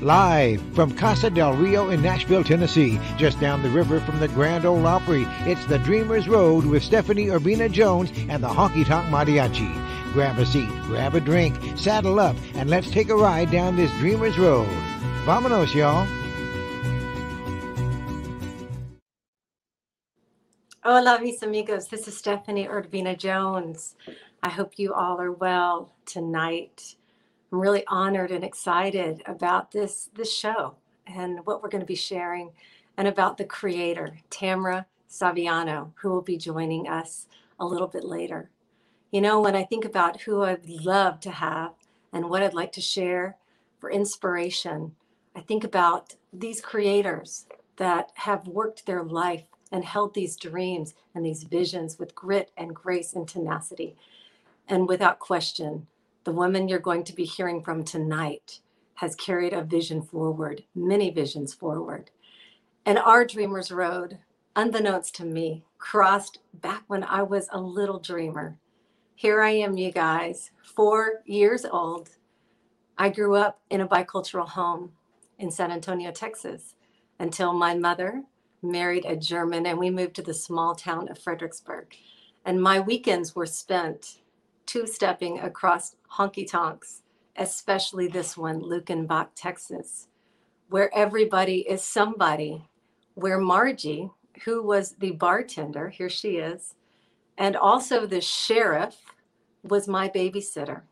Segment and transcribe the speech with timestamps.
[0.00, 4.66] Live from Casa del Rio in Nashville, Tennessee, just down the river from the Grand
[4.66, 9.72] Ole Opry, it's the Dreamers Road with Stephanie Urbina Jones and the Honky Tonk Mariachi.
[10.12, 13.90] Grab a seat, grab a drink, saddle up, and let's take a ride down this
[13.92, 14.68] Dreamers Road.
[15.24, 16.06] Vamonos, y'all.
[20.86, 21.88] Oh, Hola, mis amigos.
[21.88, 23.94] This is Stephanie Urbina Jones.
[24.42, 26.96] I hope you all are well tonight.
[27.50, 30.74] I'm really honored and excited about this this show
[31.06, 32.52] and what we're going to be sharing
[32.98, 38.50] and about the creator, Tamra Saviano, who will be joining us a little bit later.
[39.10, 41.72] You know, when I think about who I'd love to have
[42.12, 43.38] and what I'd like to share
[43.80, 44.94] for inspiration,
[45.34, 47.46] I think about these creators
[47.76, 52.72] that have worked their life and held these dreams and these visions with grit and
[52.72, 53.96] grace and tenacity.
[54.68, 55.88] And without question,
[56.22, 58.60] the woman you're going to be hearing from tonight
[58.94, 62.12] has carried a vision forward, many visions forward.
[62.86, 64.18] And our Dreamer's Road,
[64.54, 68.56] unbeknownst to me, crossed back when I was a little dreamer.
[69.16, 72.10] Here I am, you guys, four years old.
[72.96, 74.92] I grew up in a bicultural home
[75.40, 76.76] in San Antonio, Texas,
[77.18, 78.22] until my mother
[78.64, 81.94] married a German and we moved to the small town of Fredericksburg.
[82.44, 84.18] And my weekends were spent
[84.66, 87.02] two stepping across honky tonks,
[87.36, 90.08] especially this one, Luckenbach, Texas,
[90.68, 92.64] where everybody is somebody,
[93.14, 94.10] where Margie,
[94.44, 96.74] who was the bartender, here she is,
[97.38, 98.96] and also the sheriff
[99.62, 100.82] was my babysitter.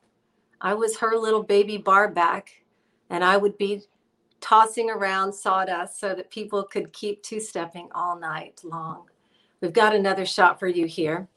[0.61, 2.63] I was her little baby bar back,
[3.11, 3.83] and I would be
[4.43, 9.07] tossing around sawdust so that people could keep two stepping all night long.
[9.61, 11.29] We've got another shot for you here.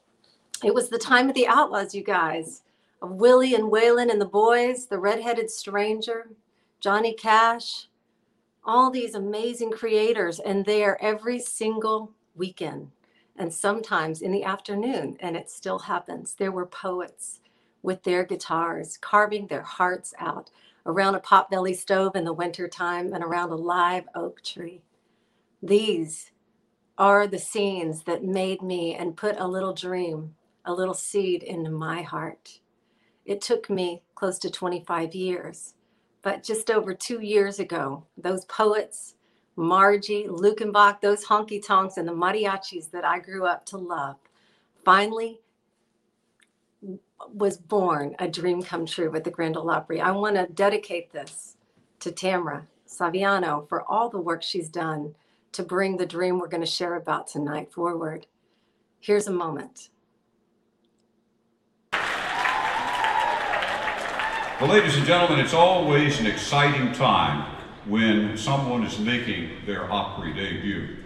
[0.64, 2.62] It was the time of the outlaws, you guys,
[3.00, 6.28] of Willie and Waylon and the boys, the redheaded stranger,
[6.80, 7.88] Johnny Cash,
[8.64, 12.90] all these amazing creators, and there every single weekend
[13.38, 16.34] and sometimes in the afternoon, and it still happens.
[16.34, 17.40] There were poets
[17.82, 20.50] with their guitars carving their hearts out
[20.86, 24.82] around a potbelly stove in the wintertime and around a live oak tree.
[25.62, 26.32] These
[26.98, 30.34] are the scenes that made me and put a little dream
[30.66, 32.60] a little seed into my heart.
[33.24, 35.74] It took me close to 25 years,
[36.22, 39.14] but just over two years ago, those poets,
[39.56, 44.16] Margie, Luckenbach, those honky tonks, and the mariachis that I grew up to love,
[44.84, 45.40] finally
[47.32, 50.00] was born a dream come true with the Grand Ole Opry.
[50.00, 51.56] I want to dedicate this
[52.00, 55.14] to Tamra Saviano for all the work she's done
[55.52, 58.26] to bring the dream we're going to share about tonight forward.
[59.00, 59.88] Here's a moment.
[64.60, 67.56] Well, ladies and gentlemen, it's always an exciting time
[67.86, 70.96] when someone is making their Opry debut.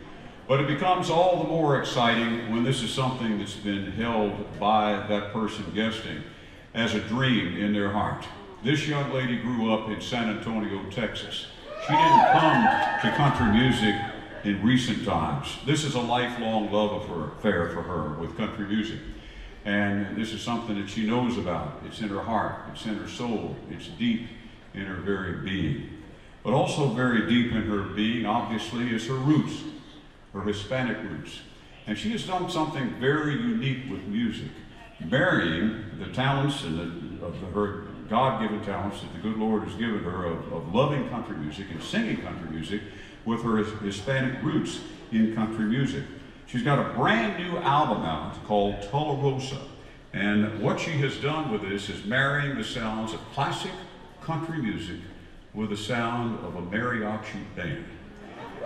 [0.51, 5.07] But it becomes all the more exciting when this is something that's been held by
[5.07, 6.25] that person guesting
[6.75, 8.27] as a dream in their heart.
[8.65, 11.47] This young lady grew up in San Antonio, Texas.
[11.87, 12.65] She didn't come
[13.01, 13.95] to country music
[14.43, 15.57] in recent times.
[15.67, 18.99] This is a lifelong love affair for her with country music.
[19.65, 21.81] And this is something that she knows about.
[21.87, 24.27] It's in her heart, it's in her soul, it's deep
[24.75, 25.91] in her very being.
[26.43, 29.53] But also, very deep in her being, obviously, is her roots,
[30.33, 31.41] her Hispanic roots.
[31.87, 34.51] And she has done something very unique with music,
[35.05, 39.75] marrying the talents and the, of her God given talents that the good Lord has
[39.75, 42.83] given her of, of loving country music and singing country music
[43.25, 44.81] with her Hispanic roots
[45.13, 46.05] in country music.
[46.47, 49.61] She's got a brand new album out called Tularosa.
[50.13, 53.71] And what she has done with this is marrying the sounds of classic
[54.21, 54.99] country music
[55.55, 57.85] with the sound of a mariachi band.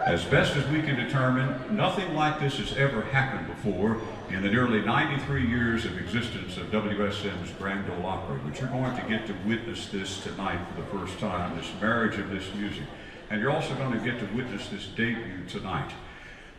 [0.03, 4.50] As best as we can determine, nothing like this has ever happened before in the
[4.50, 9.26] nearly 93 years of existence of WSM's Grand Ole Opry, but you're going to get
[9.29, 12.85] to witness this tonight for the first time, this marriage of this music.
[13.31, 15.93] And you're also going to get to witness this debut tonight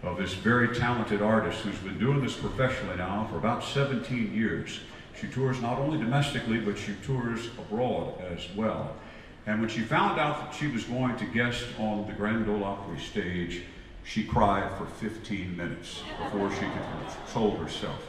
[0.02, 4.80] of this very talented artist who's been doing this professionally now for about 17 years.
[5.20, 8.96] She tours not only domestically, but she tours abroad as well.
[9.48, 12.64] And when she found out that she was going to guest on the Grand Ole
[12.64, 13.64] Opry stage,
[14.04, 18.02] she cried for 15 minutes before she could control herself.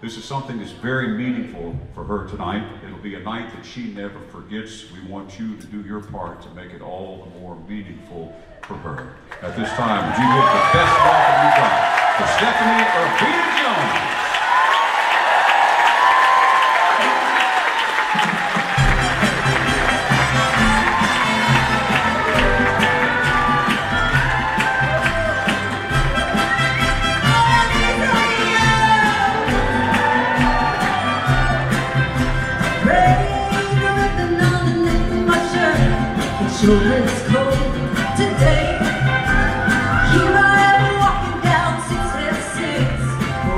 [0.00, 2.64] This is something that's very meaningful for her tonight.
[2.84, 4.84] It'll be a night that she never forgets.
[4.92, 8.74] We want you to do your part to make it all the more meaningful for
[8.74, 9.16] her.
[9.42, 13.55] At this time, would you give the best welcome you got for Stephanie Urbina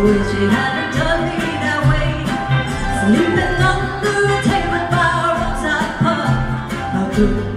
[0.02, 2.10] wish it hadn't done me that way.
[3.02, 6.32] Sleeping under a table by a roadside pub.
[6.94, 7.47] I could,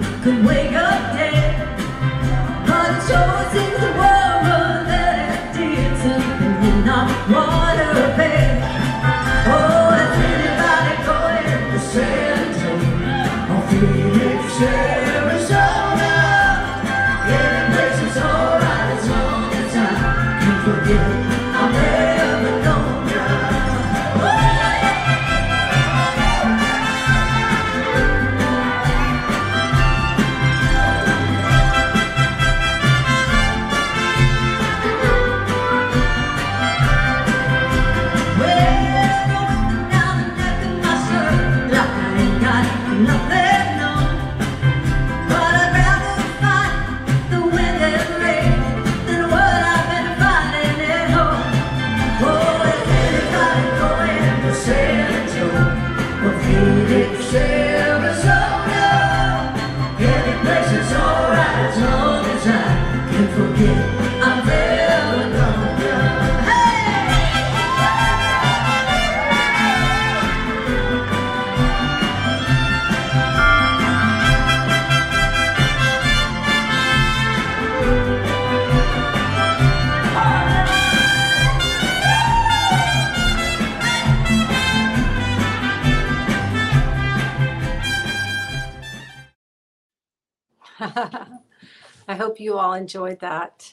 [92.42, 93.72] you all enjoyed that.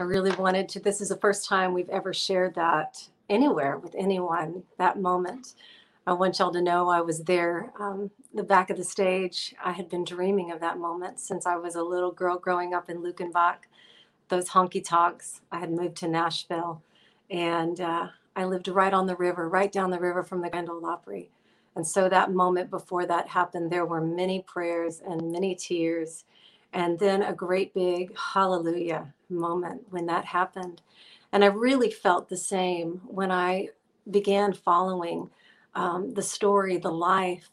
[0.00, 0.80] I really wanted to.
[0.80, 5.54] This is the first time we've ever shared that anywhere with anyone, that moment.
[6.06, 9.54] I want y'all to know I was there, um, the back of the stage.
[9.64, 12.90] I had been dreaming of that moment since I was a little girl growing up
[12.90, 13.58] in Luckenbach,
[14.28, 15.42] those honky tonks.
[15.52, 16.82] I had moved to Nashville
[17.30, 20.70] and uh, I lived right on the river, right down the river from the Grand
[20.70, 21.30] Ole Opry.
[21.76, 26.24] And so that moment before that happened, there were many prayers and many tears
[26.72, 30.82] and then a great big hallelujah moment when that happened.
[31.32, 33.68] And I really felt the same when I
[34.10, 35.30] began following
[35.74, 37.50] um, the story, the life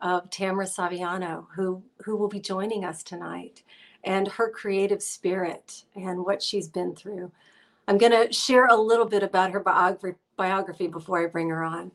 [0.00, 3.62] of Tamara Saviano, who, who will be joining us tonight,
[4.04, 7.32] and her creative spirit and what she's been through.
[7.88, 11.64] I'm going to share a little bit about her biography, biography before I bring her
[11.64, 11.90] on.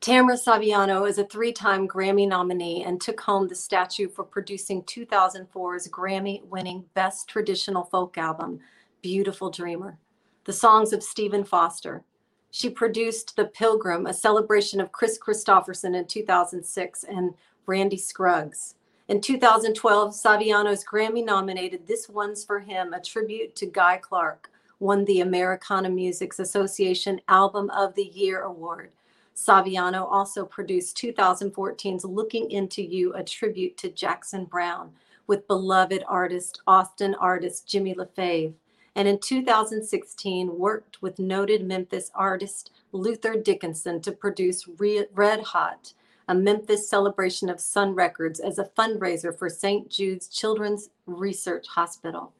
[0.00, 4.82] Tamara Saviano is a three time Grammy nominee and took home the statue for producing
[4.84, 8.60] 2004's Grammy winning Best Traditional Folk Album,
[9.02, 9.98] Beautiful Dreamer,
[10.44, 12.02] the songs of Stephen Foster.
[12.50, 17.34] She produced The Pilgrim, a celebration of Kris Kristofferson in 2006, and
[17.66, 18.76] Randy Scruggs.
[19.08, 25.04] In 2012, Saviano's Grammy nominated This One's for Him, a tribute to Guy Clark, won
[25.04, 28.92] the Americana Music Association Album of the Year Award.
[29.34, 34.92] Saviano also produced 2014's Looking Into You, a tribute to Jackson Browne,
[35.26, 38.52] with beloved artist, Austin artist Jimmy LaFave.
[38.96, 45.94] And in 2016, worked with noted Memphis artist Luther Dickinson to produce Red Hot,
[46.28, 49.88] a Memphis celebration of Sun Records as a fundraiser for St.
[49.88, 52.32] Jude's Children's Research Hospital.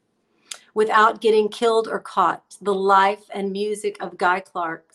[0.73, 4.90] Without Getting Killed or Caught, the life and music of Guy Clark,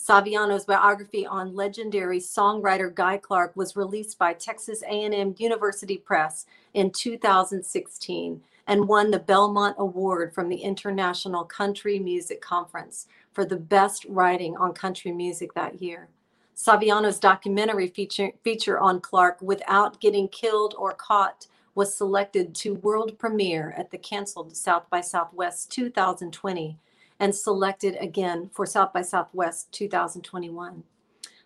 [0.00, 6.90] Saviano's biography on legendary songwriter Guy Clark was released by Texas A&M University Press in
[6.90, 14.06] 2016 and won the Belmont Award from the International Country Music Conference for the best
[14.06, 16.08] writing on country music that year.
[16.56, 23.18] Saviano's documentary feature, feature on Clark, Without Getting Killed or Caught, was selected to world
[23.18, 26.78] premiere at the canceled South by Southwest 2020
[27.20, 30.82] and selected again for South by Southwest 2021.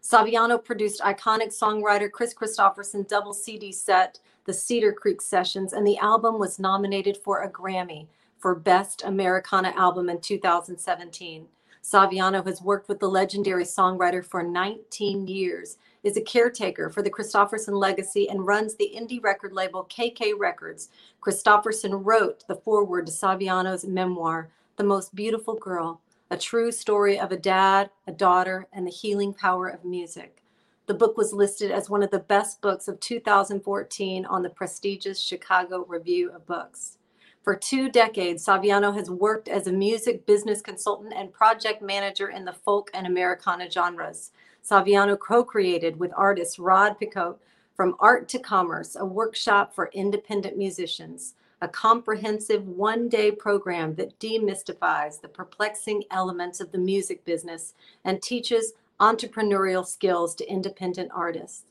[0.01, 5.99] Saviano produced iconic songwriter Kris Kristofferson's double CD set, the Cedar Creek Sessions, and the
[5.99, 8.07] album was nominated for a Grammy
[8.39, 11.47] for Best Americana Album in 2017.
[11.83, 17.11] Saviano has worked with the legendary songwriter for 19 years, is a caretaker for the
[17.11, 20.91] Kristofferson legacy, and runs the indie record label KK Records.
[21.23, 26.01] Kristofferson wrote the foreword to Saviano's memoir, The Most Beautiful Girl,
[26.31, 30.43] a true story of a dad, a daughter, and the healing power of music.
[30.87, 35.21] The book was listed as one of the best books of 2014 on the prestigious
[35.21, 36.99] Chicago Review of Books.
[37.45, 42.45] For two decades, Saviano has worked as a music business consultant and project manager in
[42.45, 44.33] the folk and Americana genres.
[44.69, 47.39] Saviano co created with artist Rod Picot
[47.77, 54.19] from Art to Commerce, a workshop for independent musicians, a comprehensive one day program that
[54.21, 57.73] demystifies the perplexing elements of the music business
[58.05, 61.65] and teaches entrepreneurial skills to independent artists.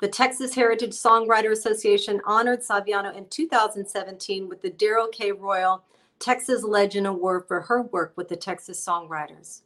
[0.00, 5.32] The Texas Heritage Songwriter Association honored Saviano in 2017 with the Darrell K.
[5.32, 5.82] Royal
[6.20, 9.62] Texas Legend Award for her work with the Texas Songwriters.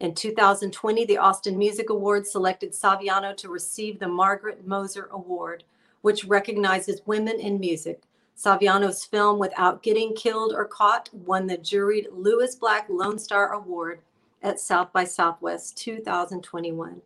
[0.00, 5.62] In 2020, the Austin Music Awards selected Saviano to receive the Margaret Moser Award,
[6.00, 8.02] which recognizes women in music.
[8.40, 14.00] Saviano's film Without Getting Killed or Caught won the juried Lewis Black Lone Star Award
[14.42, 17.02] at South by Southwest 2021.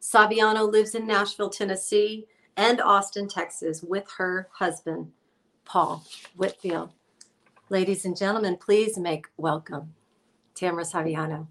[0.00, 2.26] Saviano lives in Nashville, Tennessee
[2.56, 5.12] and Austin, Texas with her husband,
[5.64, 6.90] Paul Whitfield.
[7.68, 9.94] Ladies and gentlemen, please make welcome
[10.56, 11.46] Tamara Saviano.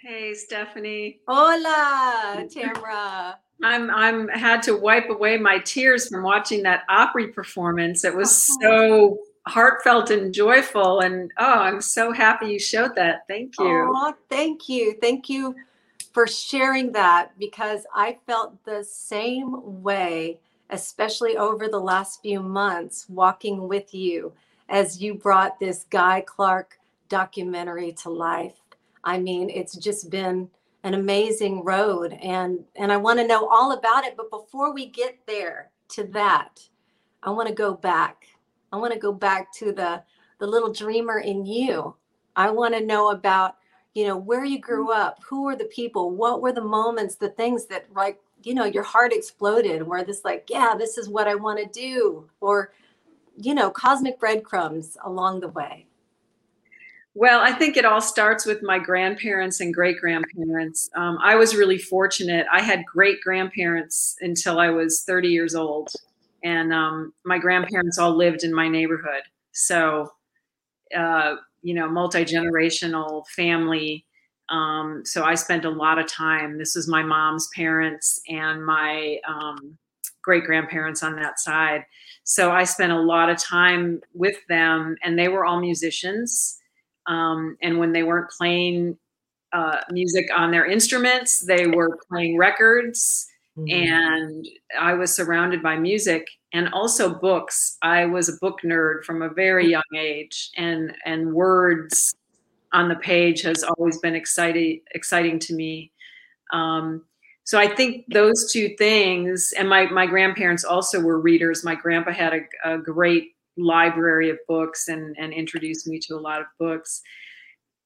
[0.00, 1.20] Hey, Stephanie.
[1.28, 3.40] Hola, Tamara.
[3.62, 8.04] I'm I'm had to wipe away my tears from watching that Opry performance.
[8.04, 8.58] It was oh.
[8.60, 13.26] so heartfelt and joyful, and oh, I'm so happy you showed that.
[13.28, 13.92] Thank you.
[13.94, 14.96] Oh, thank you.
[15.00, 15.54] Thank you
[16.12, 20.38] for sharing that because I felt the same way,
[20.70, 24.32] especially over the last few months, walking with you
[24.68, 28.60] as you brought this Guy Clark documentary to life.
[29.02, 30.48] I mean, it's just been
[30.84, 34.86] an amazing road and and I want to know all about it, but before we
[34.86, 36.60] get there to that,
[37.22, 38.26] I want to go back.
[38.72, 40.02] I want to go back to the
[40.38, 41.96] the little dreamer in you.
[42.36, 43.56] I want to know about,
[43.94, 45.00] you know, where you grew mm-hmm.
[45.00, 48.64] up, who were the people, what were the moments, the things that like, you know,
[48.64, 52.72] your heart exploded where this like, yeah, this is what I want to do or
[53.36, 55.86] you know, cosmic breadcrumbs along the way.
[57.14, 60.90] Well, I think it all starts with my grandparents and great grandparents.
[60.96, 62.46] Um, I was really fortunate.
[62.52, 65.90] I had great grandparents until I was 30 years old,
[66.42, 69.22] and um, my grandparents all lived in my neighborhood.
[69.52, 70.10] So,
[70.96, 74.06] uh, you know, multi generational family.
[74.50, 76.58] Um, so I spent a lot of time.
[76.58, 79.78] This was my mom's parents and my um,
[80.22, 81.84] great grandparents on that side.
[82.24, 86.58] So I spent a lot of time with them, and they were all musicians
[87.06, 88.96] um, and when they weren't playing
[89.52, 93.26] uh, music on their instruments, they were playing records.
[93.56, 93.92] Mm-hmm.
[93.92, 97.76] And I was surrounded by music and also books.
[97.82, 102.14] I was a book nerd from a very young age, and and words
[102.72, 105.92] on the page has always been exciting exciting to me.
[106.52, 107.04] Um,
[107.44, 111.64] so I think those two things, and my my grandparents also were readers.
[111.64, 116.20] My grandpa had a, a great library of books and and introduced me to a
[116.20, 117.02] lot of books.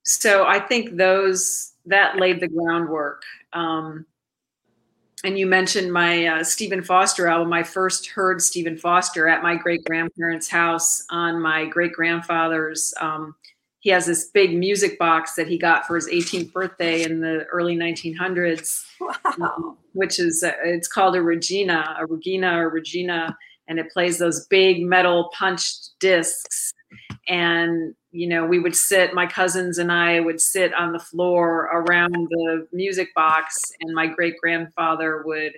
[0.05, 3.23] So i think those that laid the groundwork.
[3.53, 4.07] Um,
[5.25, 7.53] and you mentioned my uh, stephen foster album.
[7.53, 13.35] I first heard stephen foster at my great grandparents house on my great grandfather's um,
[13.81, 17.45] he has this big music box that he got for his 18th birthday in the
[17.45, 19.15] early 1900s wow.
[19.41, 23.37] um, which is uh, it's called a regina a regina or regina
[23.69, 26.73] and it plays those big metal punched discs.
[27.29, 31.69] And you know we would sit my cousins and i would sit on the floor
[31.73, 35.53] around the music box and my great grandfather would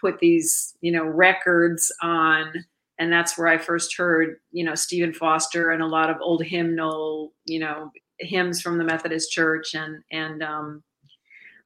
[0.00, 2.52] put these you know records on.
[2.98, 6.42] And that's where i first heard you know stephen foster and a lot of old
[6.44, 10.82] hymnal you know hymns from the methodist church and and um,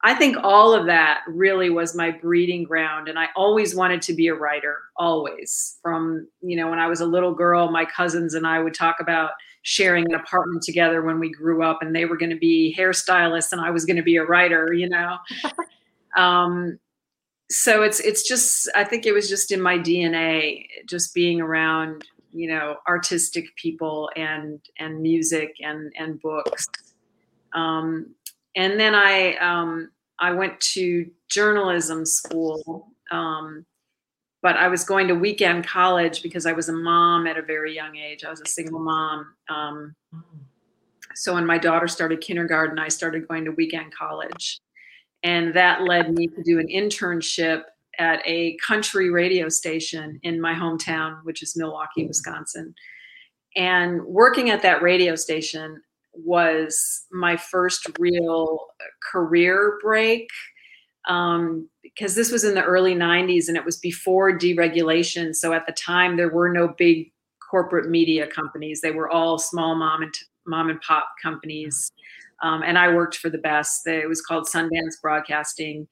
[0.05, 3.07] I think all of that really was my breeding ground.
[3.07, 5.79] And I always wanted to be a writer, always.
[5.81, 8.97] From, you know, when I was a little girl, my cousins and I would talk
[8.99, 9.31] about
[9.63, 13.51] sharing an apartment together when we grew up, and they were going to be hairstylists
[13.51, 15.17] and I was going to be a writer, you know.
[16.17, 16.77] um,
[17.49, 22.03] so it's it's just I think it was just in my DNA, just being around,
[22.31, 26.67] you know, artistic people and and music and and books.
[27.53, 28.13] Um,
[28.55, 33.65] and then I um, I went to journalism school, um,
[34.41, 37.75] but I was going to weekend college because I was a mom at a very
[37.75, 38.23] young age.
[38.23, 39.33] I was a single mom.
[39.49, 39.95] Um,
[41.15, 44.59] so when my daughter started kindergarten, I started going to weekend college.
[45.23, 47.63] And that led me to do an internship
[47.97, 52.75] at a country radio station in my hometown, which is Milwaukee, Wisconsin.
[53.55, 55.81] And working at that radio station,
[56.17, 58.67] was my first real
[59.11, 60.27] career break
[61.07, 65.35] um, because this was in the early 90s and it was before deregulation.
[65.35, 67.11] So at the time, there were no big
[67.49, 68.81] corporate media companies.
[68.81, 71.91] They were all small mom and t- mom and pop companies.
[72.41, 73.87] Um, and I worked for the best.
[73.87, 75.87] It was called Sundance Broadcasting.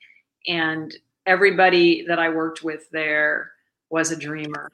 [0.47, 3.51] And everybody that I worked with there
[3.89, 4.69] was a dreamer.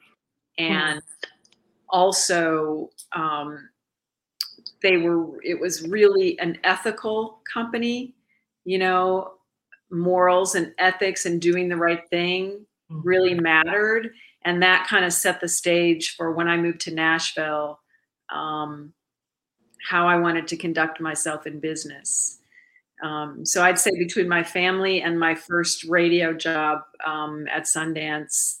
[0.58, 1.00] And
[1.88, 3.68] also um,
[4.82, 8.14] they were it was really an ethical company
[8.64, 9.32] you know?
[9.92, 14.10] Morals and ethics and doing the right thing really mattered
[14.44, 17.80] and that kind of set the stage for when i moved to nashville
[18.32, 18.92] um,
[19.88, 22.38] how i wanted to conduct myself in business.
[23.02, 28.58] Um, so i'd say between my family and my first radio job um, at sundance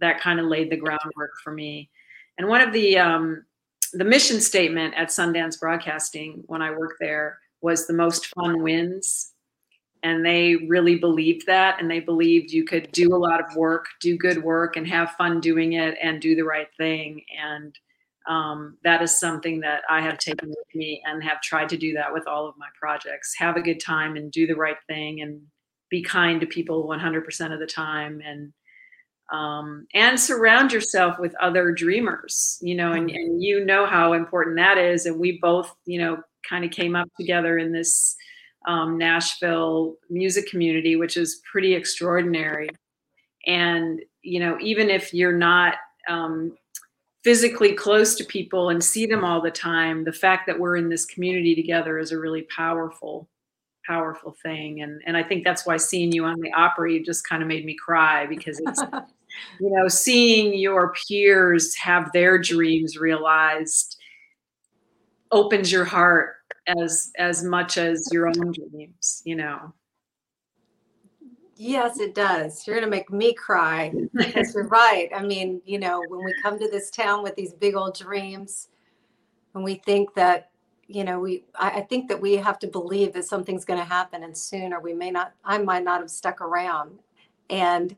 [0.00, 1.90] that kind of laid the groundwork for me.
[2.38, 3.44] And one of the um,
[3.90, 9.32] the mission statement at Sundance Broadcasting when I worked there was the most fun wins.
[10.04, 11.80] And they really believed that.
[11.80, 15.10] And they believed you could do a lot of work, do good work, and have
[15.12, 17.22] fun doing it and do the right thing.
[17.36, 17.76] And
[18.28, 21.94] um, that is something that I have taken with me and have tried to do
[21.94, 23.34] that with all of my projects.
[23.38, 25.40] Have a good time and do the right thing and
[25.90, 28.52] be kind to people 100% of the time and
[29.30, 34.56] um, and surround yourself with other dreamers you know and, and you know how important
[34.56, 35.06] that is.
[35.06, 38.16] And we both you know kind of came up together in this
[38.66, 42.68] um, nashville music community which is pretty extraordinary.
[43.46, 45.74] And you know even if you're not
[46.08, 46.56] um,
[47.22, 50.88] physically close to people and see them all the time the fact that we're in
[50.88, 53.28] this community together is a really powerful
[53.86, 54.82] powerful thing.
[54.82, 57.64] And and i think that's why seeing you on the opry just kind of made
[57.64, 58.82] me cry because it's
[59.60, 63.96] you know seeing your peers have their dreams realized
[65.30, 69.72] opens your heart as as much as your own dreams you know
[71.60, 72.64] Yes, it does.
[72.68, 75.10] You're to make me cry because you're right.
[75.12, 78.68] I mean, you know, when we come to this town with these big old dreams
[79.54, 80.50] and we think that,
[80.86, 83.84] you know, we, I, I think that we have to believe that something's going to
[83.84, 87.00] happen and soon, or we may not, I might not have stuck around.
[87.50, 87.96] And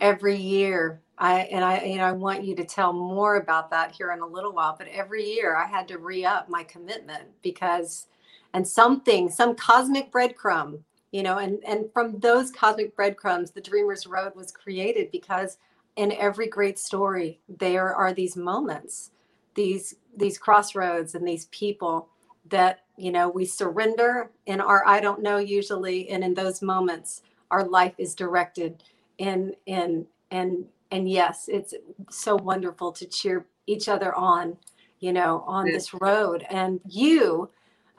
[0.00, 3.92] every year, I, and I, you know, I want you to tell more about that
[3.92, 7.24] here in a little while, but every year I had to re up my commitment
[7.42, 8.06] because,
[8.54, 10.80] and something, some cosmic breadcrumb
[11.10, 15.58] you know and and from those cosmic breadcrumbs the dreamers road was created because
[15.96, 19.10] in every great story there are these moments
[19.54, 22.08] these these crossroads and these people
[22.48, 27.22] that you know we surrender in our i don't know usually and in those moments
[27.50, 28.82] our life is directed
[29.18, 31.74] in in and and yes it's
[32.10, 34.56] so wonderful to cheer each other on
[35.00, 37.50] you know on this road and you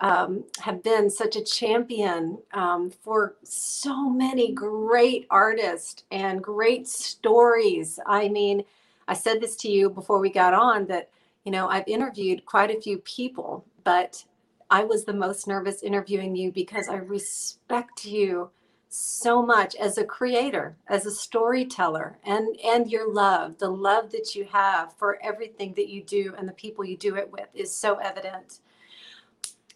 [0.02, 8.00] um, have been such a champion um, for so many great artists and great stories.
[8.06, 8.64] I mean,
[9.08, 11.10] I said this to you before we got on that,
[11.44, 14.24] you know, I've interviewed quite a few people, but
[14.70, 18.52] I was the most nervous interviewing you because I respect you
[18.90, 24.36] so much as a creator, as a storyteller, and and your love, the love that
[24.36, 27.76] you have for everything that you do and the people you do it with is
[27.76, 28.60] so evident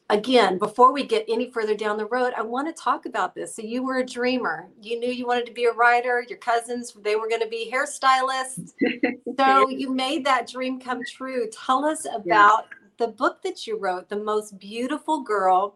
[0.10, 3.56] again, before we get any further down the road, I want to talk about this.
[3.56, 4.70] So you were a dreamer.
[4.82, 6.24] You knew you wanted to be a writer.
[6.28, 8.74] Your cousins, they were going to be hairstylists.
[9.40, 11.50] so you made that dream come true.
[11.50, 15.76] Tell us about the book that you wrote, The Most Beautiful Girl,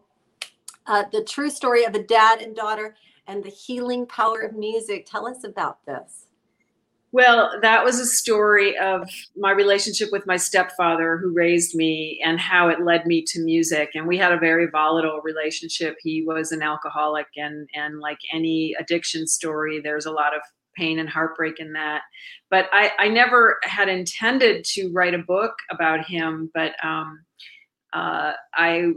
[0.86, 2.94] uh, the true story of a dad and daughter
[3.28, 5.06] and the healing power of music.
[5.08, 6.26] Tell us about this.
[7.10, 12.38] Well, that was a story of my relationship with my stepfather who raised me and
[12.38, 13.90] how it led me to music.
[13.94, 15.96] And we had a very volatile relationship.
[16.02, 20.42] He was an alcoholic and and like any addiction story, there's a lot of
[20.76, 22.02] pain and heartbreak in that.
[22.50, 27.24] But I, I never had intended to write a book about him, but um,
[27.92, 28.92] uh, I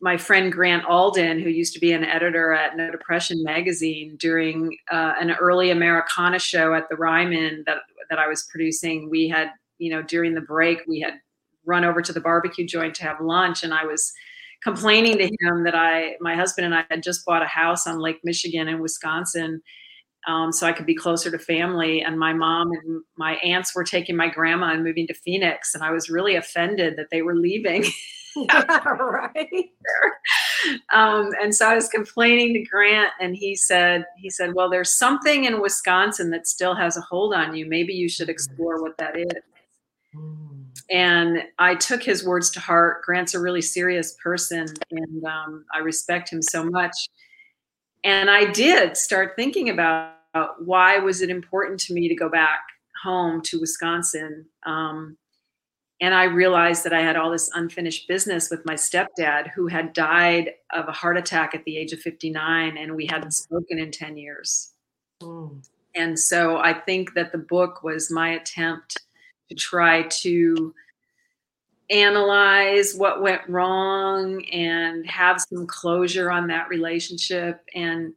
[0.00, 4.76] my friend Grant Alden, who used to be an editor at No Depression magazine, during
[4.90, 7.78] uh, an early Americana show at the Ryman that
[8.10, 11.14] that I was producing, we had you know during the break we had
[11.64, 14.12] run over to the barbecue joint to have lunch, and I was
[14.62, 17.98] complaining to him that I my husband and I had just bought a house on
[17.98, 19.62] Lake Michigan in Wisconsin.
[20.28, 22.00] Um, so I could be closer to family.
[22.00, 25.74] And my mom and my aunts were taking my grandma and moving to Phoenix.
[25.74, 27.84] And I was really offended that they were leaving.
[28.46, 29.70] right.
[30.92, 34.96] Um, and so I was complaining to Grant, and he said, he said, well, there's
[34.96, 37.66] something in Wisconsin that still has a hold on you.
[37.66, 39.42] Maybe you should explore what that is.
[40.14, 40.64] Mm.
[40.90, 43.02] And I took his words to heart.
[43.02, 46.94] Grant's a really serious person, and um, I respect him so much.
[48.04, 50.14] And I did start thinking about
[50.58, 52.60] why was it important to me to go back
[53.02, 54.46] home to Wisconsin.
[54.64, 55.16] Um,
[56.02, 59.92] and I realized that I had all this unfinished business with my stepdad, who had
[59.92, 63.92] died of a heart attack at the age of 59, and we hadn't spoken in
[63.92, 64.72] 10 years.
[65.22, 65.64] Mm.
[65.94, 69.00] And so I think that the book was my attempt
[69.48, 70.74] to try to
[71.88, 78.14] analyze what went wrong and have some closure on that relationship and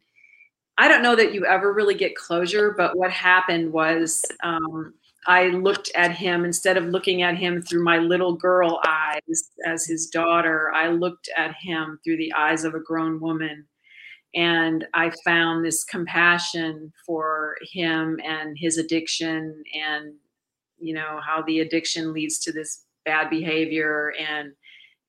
[0.77, 4.93] i don't know that you ever really get closure but what happened was um,
[5.27, 9.85] i looked at him instead of looking at him through my little girl eyes as
[9.85, 13.65] his daughter i looked at him through the eyes of a grown woman.
[14.33, 20.13] And i found this compassion for him and his addiction and
[20.79, 24.13] you know how the addiction leads to this bad behavior.
[24.19, 24.53] And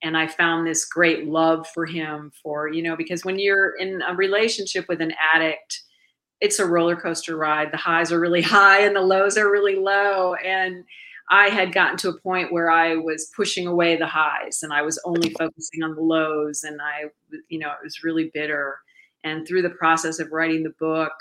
[0.03, 4.03] and I found this great love for him for you know because when you're in
[4.03, 5.83] a relationship with an addict
[6.41, 9.77] it's a roller coaster ride the highs are really high and the lows are really
[9.77, 10.85] low and
[11.29, 14.83] I had gotten to a point where I was pushing away the highs and I
[14.83, 17.11] was only focusing on the lows and I
[17.49, 18.79] you know it was really bitter
[19.25, 21.13] and through the process of writing the book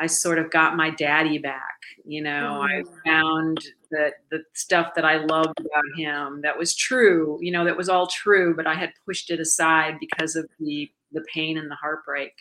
[0.00, 1.78] I sort of got my daddy back.
[2.06, 2.66] You know, mm.
[2.66, 3.58] I found
[3.90, 7.90] that the stuff that I loved about him that was true, you know, that was
[7.90, 11.76] all true, but I had pushed it aside because of the the pain and the
[11.76, 12.32] heartbreak.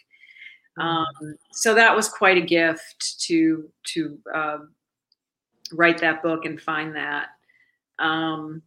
[0.78, 0.84] Mm.
[0.84, 4.58] Um, so that was quite a gift to to uh,
[5.74, 7.28] write that book and find that.
[7.98, 8.62] Um,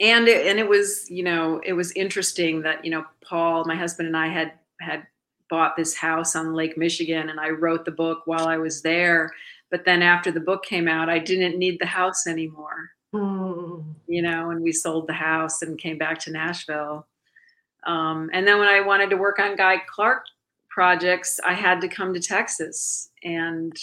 [0.00, 3.76] and it, and it was you know it was interesting that you know Paul, my
[3.76, 5.06] husband, and I had had
[5.50, 9.32] bought this house on Lake Michigan and I wrote the book while I was there.
[9.70, 12.90] But then after the book came out, I didn't need the house anymore.
[13.12, 13.84] Mm.
[14.06, 17.06] You know, and we sold the house and came back to Nashville.
[17.84, 20.24] Um, and then when I wanted to work on Guy Clark
[20.70, 23.76] projects, I had to come to Texas and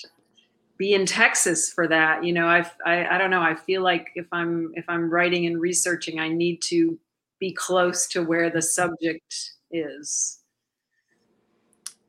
[0.78, 2.24] be in Texas for that.
[2.24, 3.42] You know, I, I I don't know.
[3.42, 6.98] I feel like if I'm if I'm writing and researching, I need to
[7.40, 10.40] be close to where the subject is.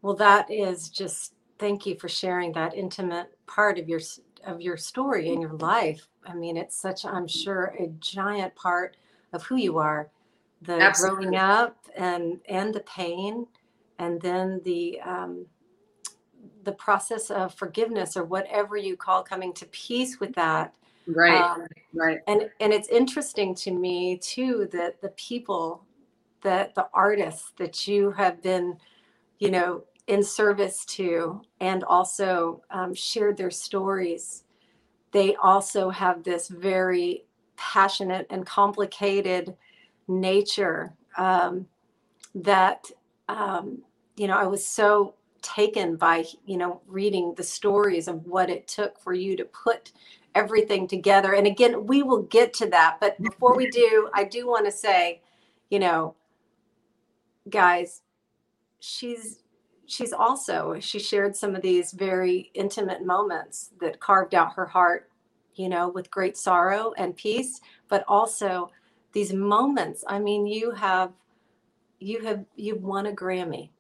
[0.03, 4.01] Well, that is just thank you for sharing that intimate part of your
[4.47, 6.07] of your story and your life.
[6.27, 8.97] I mean, it's such I'm sure a giant part
[9.33, 10.11] of who you are.
[10.63, 11.27] The Absolutely.
[11.27, 13.47] growing up and and the pain,
[13.99, 15.47] and then the um,
[16.65, 20.75] the process of forgiveness or whatever you call coming to peace with that.
[21.07, 21.41] Right.
[21.41, 22.21] Um, right.
[22.27, 25.85] And and it's interesting to me too that the people
[26.43, 28.79] that the artists that you have been
[29.39, 34.45] you know, in service to and also um, shared their stories,
[35.13, 37.25] they also have this very
[37.57, 39.57] passionate and complicated
[40.07, 41.67] nature um,
[42.35, 42.91] that,
[43.29, 43.83] um,
[44.19, 48.67] you know, I was so taken by, you know, reading the stories of what it
[48.67, 49.93] took for you to put
[50.35, 51.35] everything together.
[51.35, 52.99] And again, we will get to that.
[53.01, 55.23] But before we do, I do want to say,
[55.71, 56.17] you know,
[57.49, 58.03] guys,
[58.81, 59.43] she's
[59.87, 65.11] she's also she shared some of these very intimate moments that carved out her heart
[65.55, 68.71] you know with great sorrow and peace but also
[69.13, 71.11] these moments i mean you have
[72.01, 73.71] you have you've won a grammy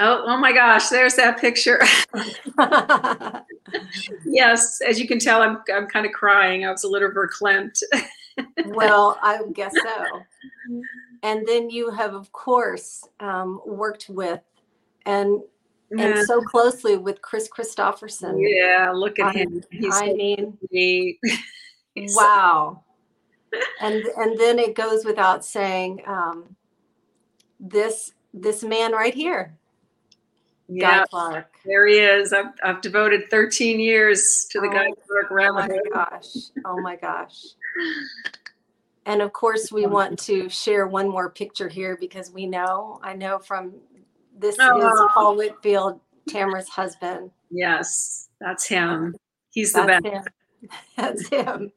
[0.00, 1.80] oh oh my gosh there's that picture
[4.26, 7.82] yes as you can tell i'm i'm kind of crying i was a little verklempt
[8.66, 10.22] well i guess so
[11.22, 14.40] and then you have of course um, worked with
[15.06, 15.42] and
[15.90, 16.18] yeah.
[16.18, 18.36] and so closely with Kris Kristofferson.
[18.38, 19.62] Yeah, look at I, him.
[19.70, 20.58] He's I mean,
[21.96, 22.82] wow.
[23.80, 26.56] and and then it goes without saying, um,
[27.60, 29.56] this this man right here,
[30.68, 31.52] yeah, Guy Clark.
[31.64, 32.32] There he is.
[32.32, 35.26] I've, I've devoted 13 years to the oh, Guy Clark.
[35.30, 36.26] Oh my gosh!
[36.64, 37.36] Oh my gosh!
[39.06, 43.14] And of course, we want to share one more picture here because we know, I
[43.14, 43.74] know from
[44.36, 44.78] this oh.
[44.78, 47.30] is Paul Whitfield, Tamara's husband.
[47.50, 49.14] Yes, that's him.
[49.50, 50.06] He's the best.
[50.06, 50.24] Him.
[50.96, 51.70] That's him.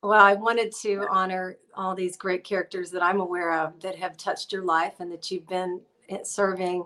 [0.00, 4.16] well, I wanted to honor all these great characters that I'm aware of that have
[4.16, 5.80] touched your life and that you've been
[6.26, 6.84] serving.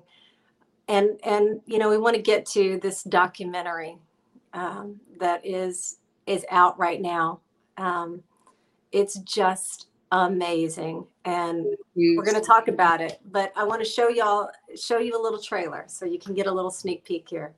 [0.88, 3.98] And and you know, we want to get to this documentary
[4.52, 7.40] um, that is is out right now.
[7.76, 8.22] Um,
[8.92, 14.10] it's just amazing and we're going to talk about it but i want to show
[14.10, 17.54] y'all show you a little trailer so you can get a little sneak peek here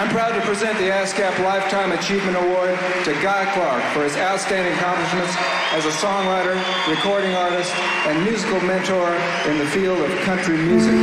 [0.00, 2.70] I'm proud to present the ASCAP Lifetime Achievement Award
[3.04, 5.36] to Guy Clark for his outstanding accomplishments
[5.72, 6.56] as a songwriter,
[6.88, 7.70] recording artist,
[8.06, 9.12] and musical mentor
[9.46, 10.94] in the field of country music.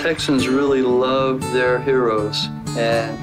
[0.00, 2.46] Texans really love their heroes,
[2.78, 3.18] and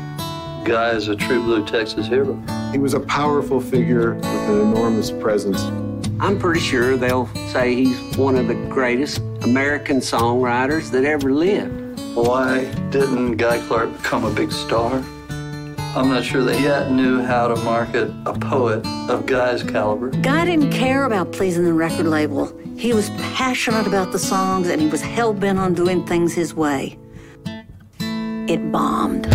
[0.66, 2.38] Guy is a true blue Texas hero.
[2.74, 5.91] He was a powerful figure with an enormous presence.
[6.22, 12.00] I'm pretty sure they'll say he's one of the greatest American songwriters that ever lived.
[12.14, 15.04] Why didn't Guy Clark become a big star?
[15.96, 20.12] I'm not sure they yet knew how to market a poet of Guy's caliber.
[20.12, 22.56] Guy didn't care about pleasing the record label.
[22.78, 26.54] He was passionate about the songs and he was hell bent on doing things his
[26.54, 27.00] way.
[28.00, 29.26] It bombed.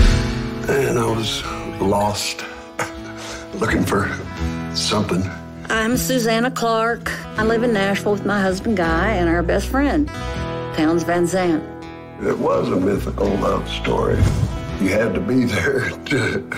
[0.71, 1.45] And I was
[1.81, 2.45] lost,
[3.55, 4.09] looking for
[4.73, 5.29] something.
[5.69, 7.11] I'm Susanna Clark.
[7.39, 10.07] I live in Nashville with my husband Guy and our best friend,
[10.77, 11.63] Townes Van Zandt.
[12.23, 14.17] It was a mythical love story.
[14.81, 16.49] You had to be there to,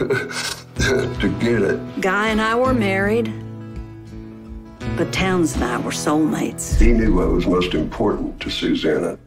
[1.20, 2.00] to get it.
[2.00, 3.32] Guy and I were married,
[4.98, 6.78] but Townes and I were soulmates.
[6.78, 9.18] He knew what was most important to Susanna.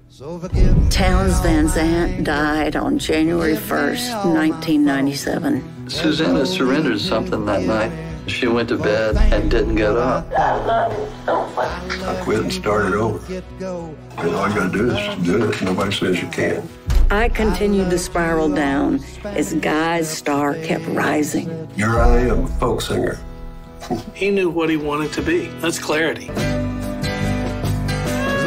[0.89, 5.89] Townes Van Zandt died on January 1st, 1997.
[5.89, 8.11] Susanna surrendered something that night.
[8.27, 10.31] She went to bed and didn't get up.
[10.34, 13.19] I quit and started over.
[13.34, 15.62] And all you gotta do is do it.
[15.62, 16.63] Nobody says you can't.
[17.10, 21.67] I continued to spiral down as Guy's star kept rising.
[21.75, 23.19] Here I am, a folk singer.
[24.13, 25.47] He knew what he wanted to be.
[25.60, 26.27] That's clarity.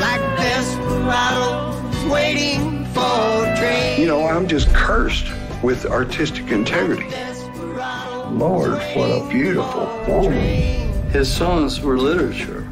[0.01, 4.01] Like desperados waiting for a train.
[4.01, 5.31] You know, I'm just cursed
[5.63, 7.09] with artistic integrity.
[8.35, 10.41] Lord, what a beautiful woman.
[11.11, 12.69] His songs were literature.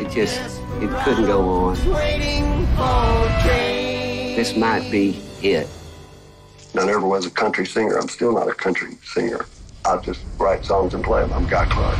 [0.00, 1.92] It just, it couldn't go on.
[1.92, 4.34] Waiting for a.
[4.36, 5.66] This might be it.
[6.78, 7.98] I never was a country singer.
[7.98, 9.46] I'm still not a country singer.
[9.84, 11.32] I just write songs and play them.
[11.32, 11.98] I'm Guy Clark.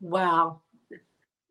[0.00, 0.62] Wow.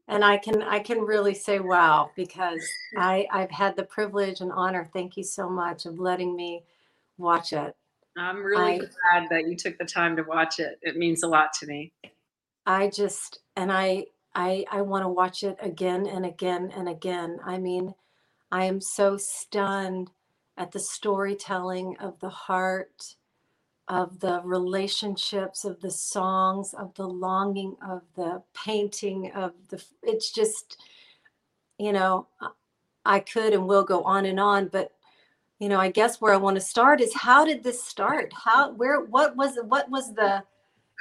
[0.08, 2.66] And I can I can really say wow because
[2.96, 6.64] I I've had the privilege and honor, thank you so much, of letting me
[7.18, 7.76] watch it.
[8.18, 10.80] I'm really I- glad that you took the time to watch it.
[10.82, 11.92] It means a lot to me.
[12.66, 17.40] I just and I I I want to watch it again and again and again.
[17.46, 17.94] I mean,
[18.52, 20.12] I am so stunned
[20.58, 23.17] at the storytelling of the heart,
[23.88, 30.32] of the relationships, of the songs, of the longing, of the painting, of the it's
[30.32, 30.78] just
[31.80, 32.28] you know,
[33.06, 34.92] I- could and will go on and on, but
[35.60, 38.32] you know, I guess where I want to start is how did this start?
[38.34, 40.44] How where what was what was the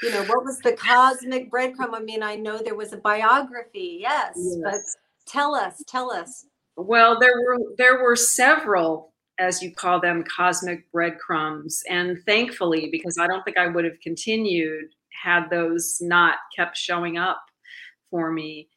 [0.02, 1.94] you know what was the cosmic breadcrumb?
[1.94, 4.80] I mean i know there was a biography yes, but
[5.26, 6.46] tell us tell us.
[6.76, 13.18] Well, there were there were several, as you call them, cosmic breadcrumbs, and thankfully, because
[13.18, 17.42] I don't think I would have continued had those not kept showing up
[18.10, 18.68] for me.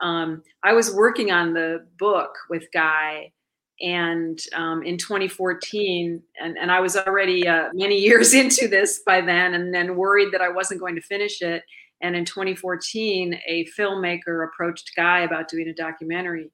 [0.00, 3.32] Um, I was working on the book with Guy,
[3.80, 9.20] and um, in 2014, and, and I was already uh, many years into this by
[9.20, 11.62] then, and then worried that I wasn't going to finish it.
[12.00, 16.50] And in 2014, a filmmaker approached Guy about doing a documentary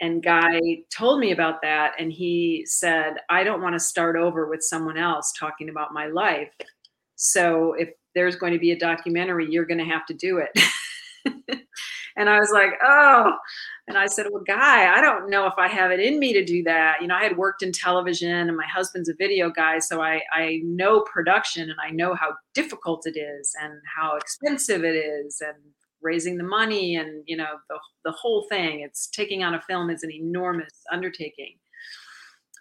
[0.00, 0.60] and guy
[0.90, 4.96] told me about that and he said i don't want to start over with someone
[4.96, 6.52] else talking about my life.
[7.16, 11.60] So if there's going to be a documentary you're going to have to do it.
[12.16, 13.32] And i was like oh.
[13.88, 16.44] And i said well guy i don't know if i have it in me to
[16.44, 16.98] do that.
[17.00, 20.20] You know i had worked in television and my husband's a video guy so i
[20.32, 25.40] i know production and i know how difficult it is and how expensive it is
[25.40, 25.56] and
[26.02, 28.80] raising the money and you know the, the whole thing.
[28.80, 31.56] It's taking on a film is an enormous undertaking.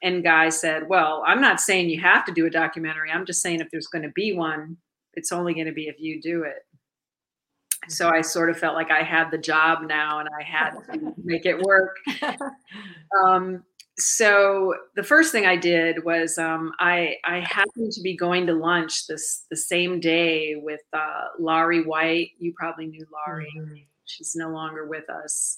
[0.02, 3.12] And guy said well i'm not saying you have to do a documentary.
[3.12, 4.78] I'm just saying if there's going to be one
[5.15, 6.63] it's only going to be if you do it.
[7.89, 11.13] So i sort of felt like i had the job now and i had to
[11.23, 11.97] make it work.
[13.25, 13.63] Um,
[14.02, 18.54] so the first thing I did was um, I I happened to be going to
[18.54, 22.32] lunch this the same day with uh, Lari White.
[22.40, 23.88] You probably knew Lari.
[24.06, 25.58] She's no longer with us.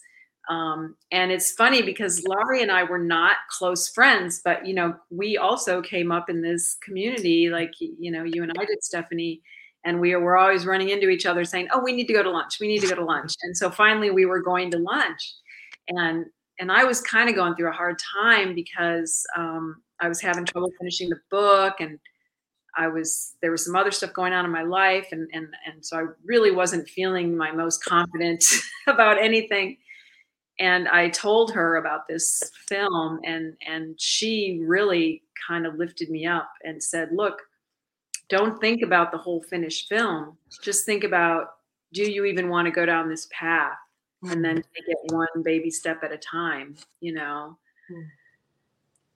[0.49, 4.95] Um, and it's funny because Lari and I were not close friends, but you know
[5.09, 9.41] we also came up in this community, like you know you and I did, Stephanie.
[9.83, 12.29] And we were always running into each other saying, "Oh, we need to go to
[12.29, 12.59] lunch.
[12.59, 15.35] We need to go to lunch." And so finally, we were going to lunch,
[15.87, 16.25] and
[16.61, 20.45] and I was kind of going through a hard time because um, I was having
[20.45, 21.99] trouble finishing the book, and
[22.77, 25.83] I was there was some other stuff going on in my life, and and and
[25.83, 28.45] so I really wasn't feeling my most confident
[28.87, 29.77] about anything.
[30.59, 36.27] And I told her about this film, and and she really kind of lifted me
[36.27, 37.41] up and said, "Look,
[38.29, 40.37] don't think about the whole finished film.
[40.61, 41.47] Just think about
[41.91, 43.77] do you even want to go down this path?"
[44.23, 47.57] And then take it one baby step at a time, you know.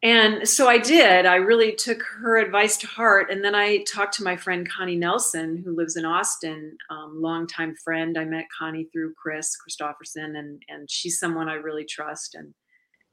[0.03, 1.25] and so I did.
[1.25, 3.29] I really took her advice to heart.
[3.29, 7.75] And then I talked to my friend Connie Nelson, who lives in Austin, um, longtime
[7.75, 8.17] friend.
[8.17, 12.35] I met Connie through Kris Kristofferson, and and she's someone I really trust.
[12.35, 12.53] And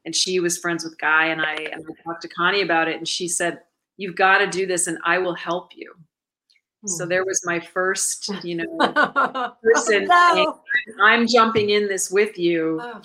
[0.04, 2.96] and she was friends with Guy, and I and I talked to Connie about it,
[2.96, 3.60] and she said,
[3.96, 5.94] "You've got to do this, and I will help you."
[6.86, 10.08] So there was my first, you know, oh, person.
[10.10, 11.04] Oh, no.
[11.04, 12.80] I'm jumping in this with you.
[12.82, 13.02] Oh.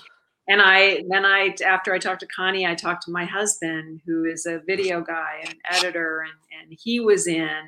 [0.48, 4.24] And I then I after I talked to Connie, I talked to my husband, who
[4.24, 7.60] is a video guy and editor, and and he was in.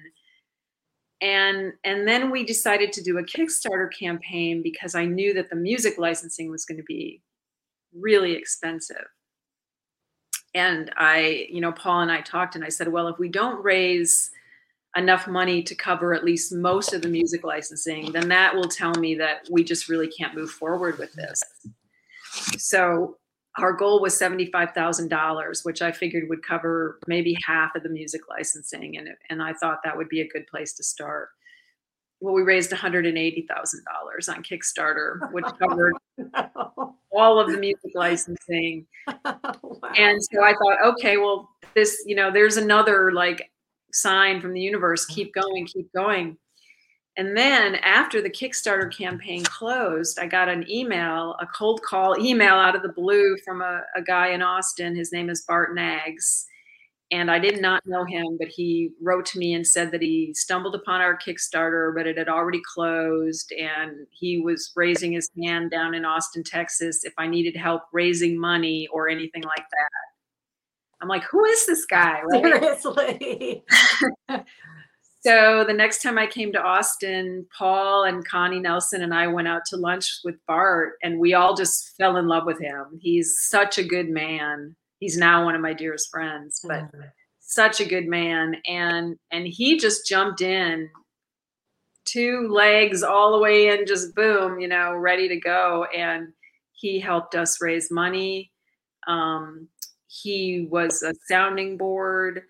[1.21, 5.57] And and then we decided to do a Kickstarter campaign because I knew that the
[5.57, 7.21] music licensing was going to be
[7.95, 9.07] really expensive.
[10.55, 13.63] And I, you know, Paul and I talked, and I said, well, if we don't
[13.63, 14.31] raise
[14.97, 18.95] enough money to cover at least most of the music licensing, then that will tell
[18.95, 21.43] me that we just really can't move forward with this.
[22.59, 23.17] So
[23.59, 28.97] our goal was $75,000, which I figured would cover maybe half of the music licensing.
[28.97, 31.31] And, and I thought that would be a good place to start.
[32.21, 33.47] Well, we raised $180,000
[34.29, 35.95] on Kickstarter, which covered
[37.13, 38.87] all of the music licensing.
[39.97, 43.51] And so I thought, okay, well, this, you know, there's another like
[43.93, 45.15] sign from the universe mm-hmm.
[45.15, 46.37] keep going, keep going.
[47.17, 52.55] And then after the Kickstarter campaign closed, I got an email, a cold call email
[52.55, 54.95] out of the blue from a, a guy in Austin.
[54.95, 56.47] His name is Bart Knaggs.
[57.13, 60.33] And I did not know him, but he wrote to me and said that he
[60.35, 63.53] stumbled upon our Kickstarter, but it had already closed.
[63.53, 68.39] And he was raising his hand down in Austin, Texas, if I needed help raising
[68.39, 70.20] money or anything like that.
[71.01, 72.23] I'm like, who is this guy?
[72.33, 72.43] Right?
[72.43, 73.65] Seriously.
[75.23, 79.49] So the next time I came to Austin, Paul and Connie Nelson and I went
[79.49, 82.99] out to lunch with Bart, and we all just fell in love with him.
[82.99, 84.75] He's such a good man.
[84.99, 86.85] He's now one of my dearest friends, but
[87.41, 88.57] such a good man.
[88.67, 90.89] And and he just jumped in,
[92.07, 95.85] two legs all the way in, just boom, you know, ready to go.
[95.95, 96.29] And
[96.73, 98.53] he helped us raise money.
[99.07, 99.69] Um,
[100.11, 102.43] he was a sounding board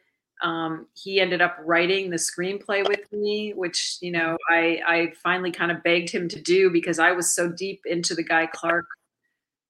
[0.43, 5.53] um, he ended up writing the screenplay with me, which you know I I finally
[5.53, 8.87] kind of begged him to do because I was so deep into the Guy Clark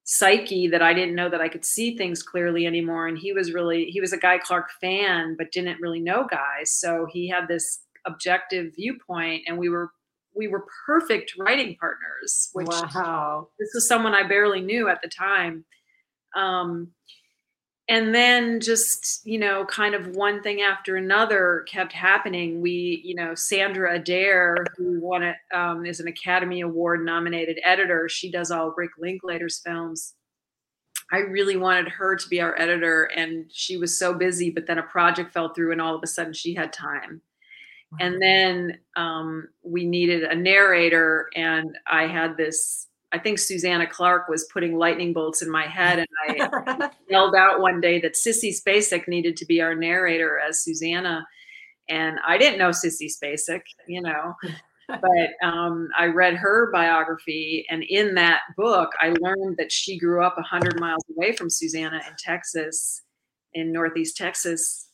[0.04, 3.06] psyche that I didn't know that I could see things clearly anymore.
[3.06, 6.64] And he was really he was a Guy Clark fan, but didn't really know Guy,
[6.64, 9.90] so he had this objective viewpoint, and we were
[10.36, 12.50] we were perfect writing partners.
[12.52, 15.64] Which wow, this was someone I barely knew at the time.
[16.36, 16.92] Um,
[17.90, 22.62] and then just you know kind of one thing after another kept happening.
[22.62, 28.08] We you know sandra adair who won it um, is an academy award nominated editor
[28.08, 30.14] she does all rick linklater's films.
[31.12, 34.78] I really wanted her to be our editor and she was so busy but then
[34.78, 37.20] a project fell through and all of a sudden she had time.
[37.98, 44.28] And then um, we needed a narrator and i had this I think Susanna Clark
[44.28, 48.54] was putting lightning bolts in my head, and I yelled out one day that Sissy
[48.54, 51.26] Spacek needed to be our narrator as Susanna,
[51.88, 54.34] and I didn't know Sissy Spacek, you know,
[54.88, 60.24] but um, I read her biography, and in that book, I learned that she grew
[60.24, 63.02] up hundred miles away from Susanna in Texas,
[63.54, 64.89] in Northeast Texas,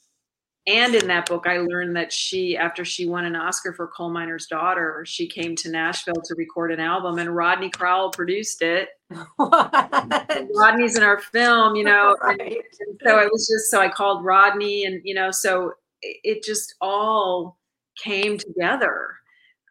[0.67, 4.11] and in that book, I learned that she, after she won an Oscar for Coal
[4.11, 8.89] Miner's Daughter, she came to Nashville to record an album, and Rodney Crowell produced it.
[9.39, 12.17] Rodney's in our film, you know.
[12.21, 16.17] And, and so it was just so I called Rodney, and you know, so it,
[16.25, 17.59] it just all
[18.03, 19.15] came together.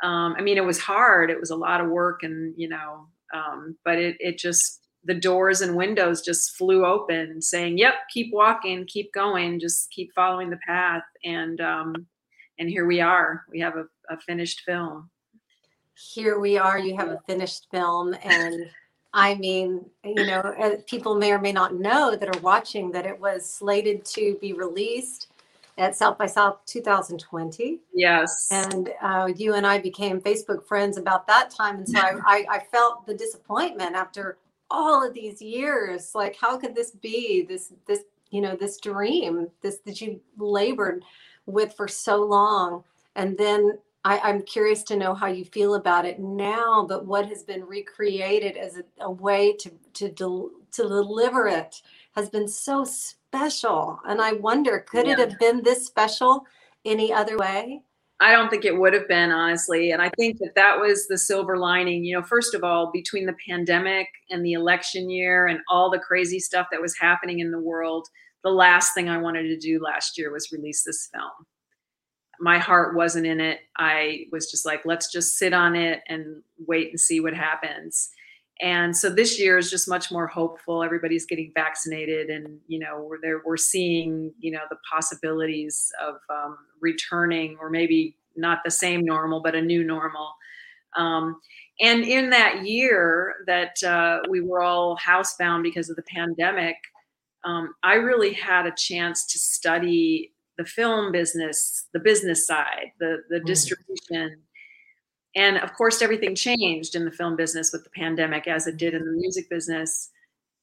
[0.01, 1.29] Um, I mean, it was hard.
[1.29, 5.13] It was a lot of work, and you know, um, but it it just the
[5.13, 10.49] doors and windows just flew open saying yep keep walking keep going just keep following
[10.49, 12.05] the path and um
[12.59, 15.09] and here we are we have a, a finished film
[16.13, 18.69] here we are you have a finished film and
[19.13, 23.05] i mean you know uh, people may or may not know that are watching that
[23.05, 25.27] it was slated to be released
[25.77, 27.79] at South by South 2020.
[27.93, 28.47] Yes.
[28.49, 31.77] And uh, you and I became Facebook friends about that time.
[31.77, 34.37] And so I, I, I felt the disappointment after
[34.75, 39.47] all of these years like how could this be this this you know this dream
[39.61, 41.03] this that you labored
[41.45, 42.83] with for so long?
[43.15, 47.25] And then I, i'm curious to know how you feel about it now but what
[47.27, 51.81] has been recreated as a, a way to to del, to deliver it
[52.15, 53.99] has been so special.
[54.05, 55.13] And i wonder could yeah.
[55.13, 56.45] it have been this special
[56.83, 57.81] any other way
[58.21, 59.91] I don't think it would have been, honestly.
[59.91, 62.05] And I think that that was the silver lining.
[62.05, 65.99] You know, first of all, between the pandemic and the election year and all the
[65.99, 68.07] crazy stuff that was happening in the world,
[68.43, 71.31] the last thing I wanted to do last year was release this film.
[72.39, 73.59] My heart wasn't in it.
[73.77, 78.09] I was just like, let's just sit on it and wait and see what happens.
[78.61, 80.83] And so this year is just much more hopeful.
[80.83, 83.41] Everybody's getting vaccinated, and you know we're there.
[83.45, 89.41] We're seeing you know the possibilities of um, returning, or maybe not the same normal,
[89.41, 90.31] but a new normal.
[90.97, 91.41] Um,
[91.81, 96.77] and in that year that uh, we were all housebound because of the pandemic,
[97.43, 103.17] um, I really had a chance to study the film business, the business side, the
[103.29, 103.45] the Mm.
[103.45, 104.37] distribution,
[105.35, 108.93] and of course everything changed in the film business with the pandemic, as it did
[108.93, 110.09] in the music business.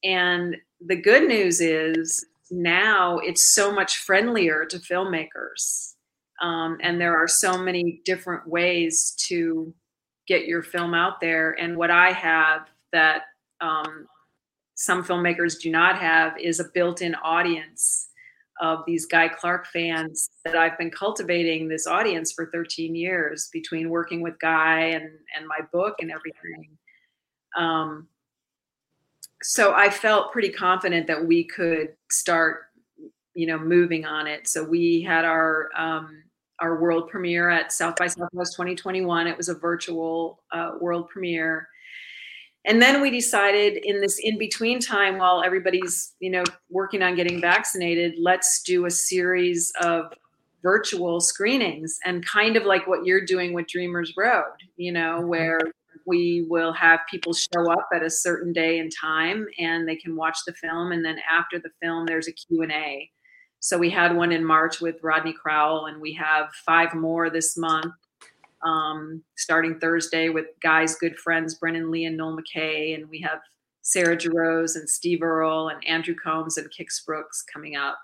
[0.03, 5.93] And the good news is now it's so much friendlier to filmmakers,
[6.41, 9.73] um, and there are so many different ways to
[10.27, 11.51] get your film out there.
[11.51, 13.23] And what I have that
[13.61, 14.07] um,
[14.75, 18.02] some filmmakers do not have is a built-in audience
[18.63, 23.89] of these Guy Clark fans that I've been cultivating this audience for 13 years between
[23.89, 26.69] working with Guy and and my book and everything.
[27.57, 28.07] Um,
[29.41, 32.67] so I felt pretty confident that we could start,
[33.33, 34.47] you know, moving on it.
[34.47, 36.23] So we had our um,
[36.61, 39.27] our world premiere at South by Southwest 2021.
[39.27, 41.67] It was a virtual uh, world premiere
[42.65, 47.15] and then we decided in this in between time while everybody's you know working on
[47.15, 50.13] getting vaccinated let's do a series of
[50.61, 55.27] virtual screenings and kind of like what you're doing with dreamers road you know mm-hmm.
[55.27, 55.59] where
[56.05, 60.15] we will have people show up at a certain day and time and they can
[60.15, 60.91] watch the film.
[60.91, 63.09] And then after the film there's a q&a
[63.59, 67.57] so we had one in march with rodney crowell and we have five more this
[67.57, 67.93] month
[68.65, 72.95] um, starting Thursday with Guy's good friends, Brennen Leigh and Noel McKay.
[72.95, 73.39] And we have
[73.81, 77.97] Sarah Jarosz and Steve Earle and Andrew Combs and Kix Brooks coming up.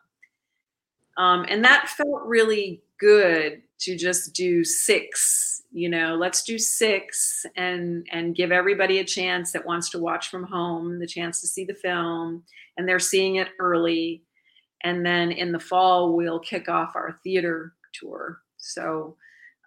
[1.18, 7.46] Um, and that felt really good to just do six, you know, let's do six
[7.56, 11.48] and and give everybody a chance that wants to watch from home, the chance to
[11.48, 12.44] see the film,
[12.78, 14.24] and they're seeing it early.
[14.84, 18.40] And then in the fall, we'll kick off our theater tour.
[18.58, 19.16] So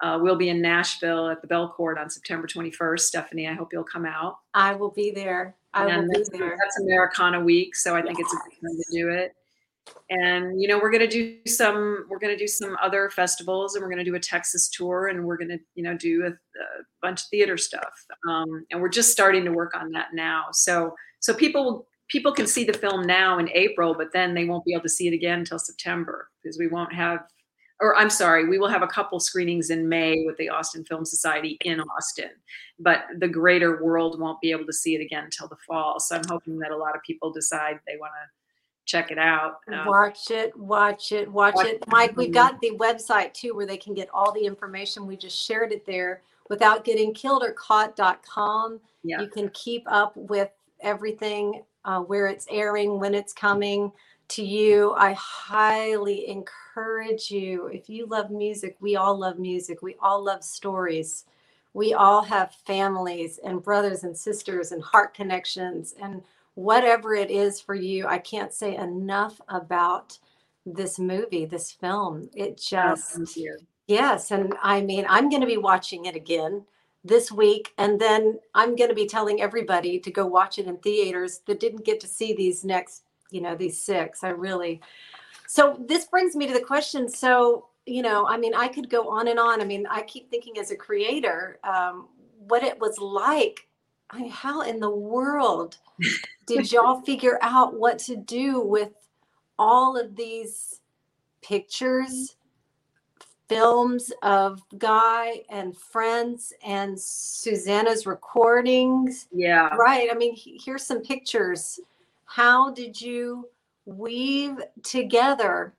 [0.02, 3.00] uh, we'll be in Nashville at the Belcourt on September 21st.
[3.00, 4.38] Stephanie, I hope you'll come out.
[4.52, 5.54] I will be there.
[5.72, 6.58] I And will be there.
[6.60, 9.34] that's Americana week, so I think it's a good time to do it.
[10.10, 12.06] And you know, we're gonna do some.
[12.08, 15.36] We're gonna do some other festivals, and we're gonna do a Texas tour, and we're
[15.36, 17.92] gonna, you know, do a, a bunch of theater stuff.
[18.28, 20.46] Um, and we're just starting to work on that now.
[20.52, 24.64] So, so people people can see the film now in April, but then they won't
[24.64, 27.20] be able to see it again until September because we won't have
[27.82, 31.04] or I'm sorry, we will have a couple screenings in May with the Austin Film
[31.04, 32.30] Society in Austin,
[32.78, 35.98] but the greater world won't be able to see it again until the fall.
[35.98, 38.30] So I'm hoping that a lot of people decide they want to
[38.84, 39.58] check it out.
[39.72, 41.74] Um, Watch it, watch it, watch Watch it.
[41.82, 41.84] it.
[41.88, 45.06] Mike, we've got the website too where they can get all the information.
[45.06, 48.80] We just shared it there without getting killed or caught.com.
[49.02, 49.20] Yeah.
[49.20, 53.90] You can keep up with everything, uh, where it's airing, when it's coming
[54.32, 54.94] to you.
[54.94, 57.66] I highly encourage you.
[57.66, 59.82] If you love music, we all love music.
[59.82, 61.24] We all love stories.
[61.74, 66.22] We all have families and brothers and sisters and heart connections and
[66.54, 68.06] whatever it is for you.
[68.06, 70.18] I can't say enough about
[70.66, 72.28] this movie, this film.
[72.34, 73.16] It oh, just.
[73.88, 76.64] Yes, and I mean, I'm going to be watching it again
[77.04, 80.76] this week, and then I'm going to be telling everybody to go watch it in
[80.78, 83.02] theaters that didn't get to see these next,
[83.32, 84.22] you know, these six.
[84.22, 84.80] I really.
[85.46, 87.08] So this brings me to the question.
[87.08, 89.60] So you know, I mean, I could go on and on.
[89.60, 92.08] I mean, I keep thinking as a creator, um,
[92.46, 93.66] what it was like.
[94.10, 95.78] I mean, how in the world
[96.46, 98.92] did y'all figure out what to do with
[99.58, 100.80] all of these
[101.42, 102.36] pictures?
[103.48, 109.28] films of Guy and friends and Susanna's recordings.
[109.30, 109.68] Yeah.
[109.76, 110.08] Right.
[110.10, 111.78] I mean, he- here's some pictures.
[112.34, 113.50] How did you
[113.84, 115.74] weave together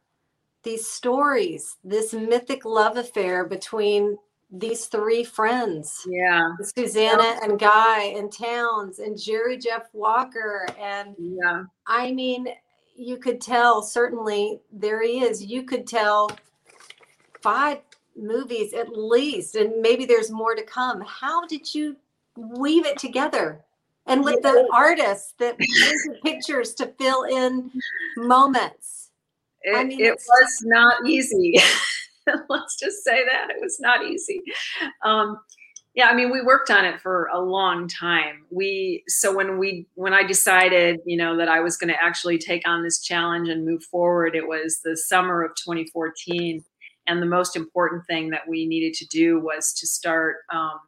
[0.62, 4.20] these stories, this mythic love affair between
[4.51, 6.06] these three friends?
[6.08, 6.51] Yeah.
[6.62, 10.68] Susanna and Guy and Townes and Jerry Jeff Walker.
[10.80, 11.64] And Yeah.
[11.88, 12.47] I mean,
[12.95, 15.43] you could tell, certainly there he is.
[15.43, 16.30] You could tell
[17.41, 17.80] five
[18.16, 21.01] movies at least, and maybe there's more to come.
[21.01, 21.95] How did you
[22.38, 23.66] weave it together?
[24.06, 27.72] And with the artists that painted pictures to fill in
[28.18, 29.12] moments.
[29.62, 31.56] It, I mean, it was not easy.
[32.49, 34.41] Let's just say that it was not easy.
[35.06, 35.38] Um,
[35.95, 38.45] Yeah, I mean, we worked on it for a long time.
[38.49, 42.39] We so when we when I decided, you know, that I was going to actually
[42.39, 46.64] take on this challenge and move forward, it was the summer of 2014,
[47.08, 50.80] and the most important thing that we needed to do was to start um,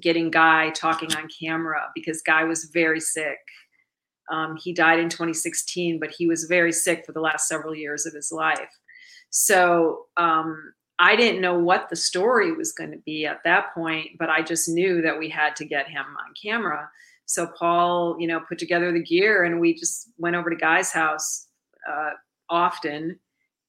[0.00, 3.38] getting Guy talking on camera because Guy was very sick.
[4.30, 8.06] Um, he died in 2016, but he was very sick for the last several years
[8.06, 8.70] of his life.
[9.30, 14.10] So um, I didn't know what the story was going to be at that point,
[14.18, 16.88] but I just knew that we had to get him on camera.
[17.26, 20.92] So Paul, you know, put together the gear and we just went over to Guy's
[20.92, 21.48] house
[21.90, 22.10] uh,
[22.48, 23.18] often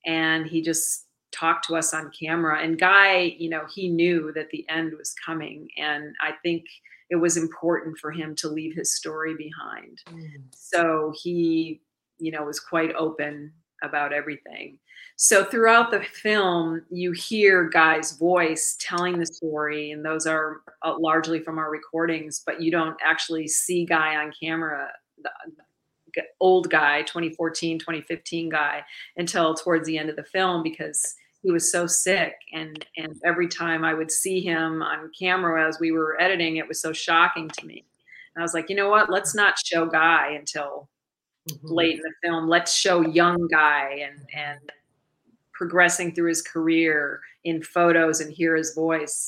[0.06, 2.62] and he just talked to us on camera.
[2.62, 5.68] And Guy, you know, he knew that the end was coming.
[5.78, 6.66] And I think
[7.10, 10.02] it was important for him to leave his story behind.
[10.10, 10.44] Mm.
[10.56, 11.82] So he,
[12.20, 13.52] you know, was quite open
[13.84, 14.80] about everything.
[15.16, 20.96] So throughout the film, you hear Guy's voice telling the story, and those are uh,
[20.98, 24.90] largely from our recordings, but you don't actually see Guy on camera,
[25.22, 28.84] the old Guy, 2014, 2015 Guy,
[29.18, 32.36] until towards the end of the film because he was so sick.
[32.54, 36.68] And, and every time I would see him on camera as we were editing, it
[36.68, 37.86] was so shocking to me.
[38.34, 39.12] And I was like, you know what?
[39.12, 40.90] Let's not show Guy until
[41.50, 41.68] mm-hmm.
[41.68, 42.48] late in the film.
[42.48, 44.72] Let's show young Guy and, and
[45.52, 49.28] progressing through his career in photos and hear his voice.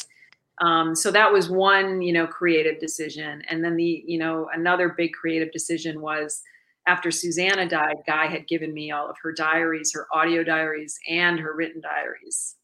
[0.61, 3.43] Um, so that was one, you know, creative decision.
[3.49, 6.41] And then the, you know, another big creative decision was
[6.87, 11.39] after Susanna died, Guy had given me all of her diaries, her audio diaries, and
[11.39, 12.55] her written diaries.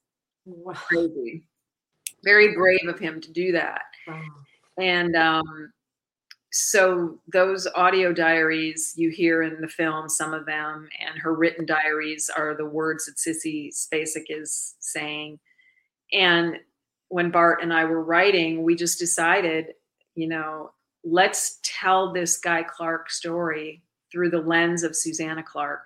[0.46, 0.74] Wow.
[0.74, 1.44] Crazy.
[2.24, 3.82] Very brave of him to do that.
[4.08, 4.22] Wow.
[4.80, 5.72] And um,
[6.52, 11.66] so those audio diaries you hear in the film, some of them, and her written
[11.66, 15.40] diaries are the words that Sissy Spacek is saying.
[16.14, 16.58] And
[17.10, 19.74] when Bart and I were writing, we just decided,
[20.16, 20.72] you know,
[21.04, 23.82] let's tell this Guy Clark story
[24.12, 25.86] through the lens of Susanna Clark.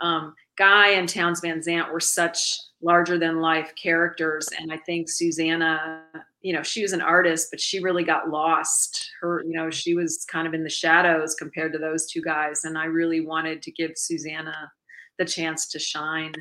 [0.00, 5.08] Um, Guy and Townes Van Zandt were such larger than life characters, and I think
[5.08, 6.02] Susanna,
[6.42, 9.10] you know she was an artist but she really got lost.
[9.20, 12.64] Her you know she was kind of in the shadows compared to those two guys
[12.64, 14.70] and i really wanted to give Susanna
[15.18, 16.34] the chance to shine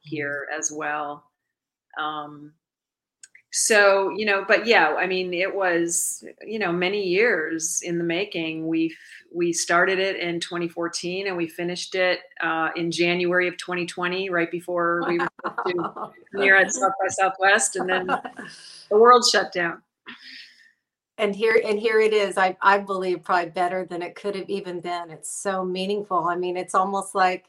[0.00, 1.24] here as well.
[1.98, 2.52] Um
[3.54, 8.04] so you know but yeah i mean it was you know many years in the
[8.04, 8.66] making.
[8.66, 8.96] We
[9.30, 14.50] we started it in 2014 and we finished it uh, in january of 2020 right
[14.50, 15.28] before we were
[15.66, 18.06] to near at south by southwest and then
[18.90, 19.82] the world shut down.
[21.18, 22.38] And here and here it is.
[22.38, 25.10] I i believe probably better than it could have even been.
[25.10, 26.24] It's so meaningful.
[26.26, 27.44] I mean it's almost like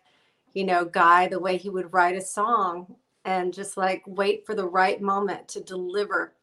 [0.54, 2.96] you know guy the way he would write a song
[3.26, 6.34] and just like wait for the right moment to deliver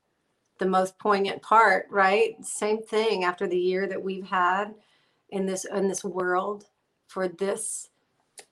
[0.59, 4.75] the most poignant part right same thing after the year that we've had
[5.31, 6.67] in this in this world
[7.07, 7.89] for this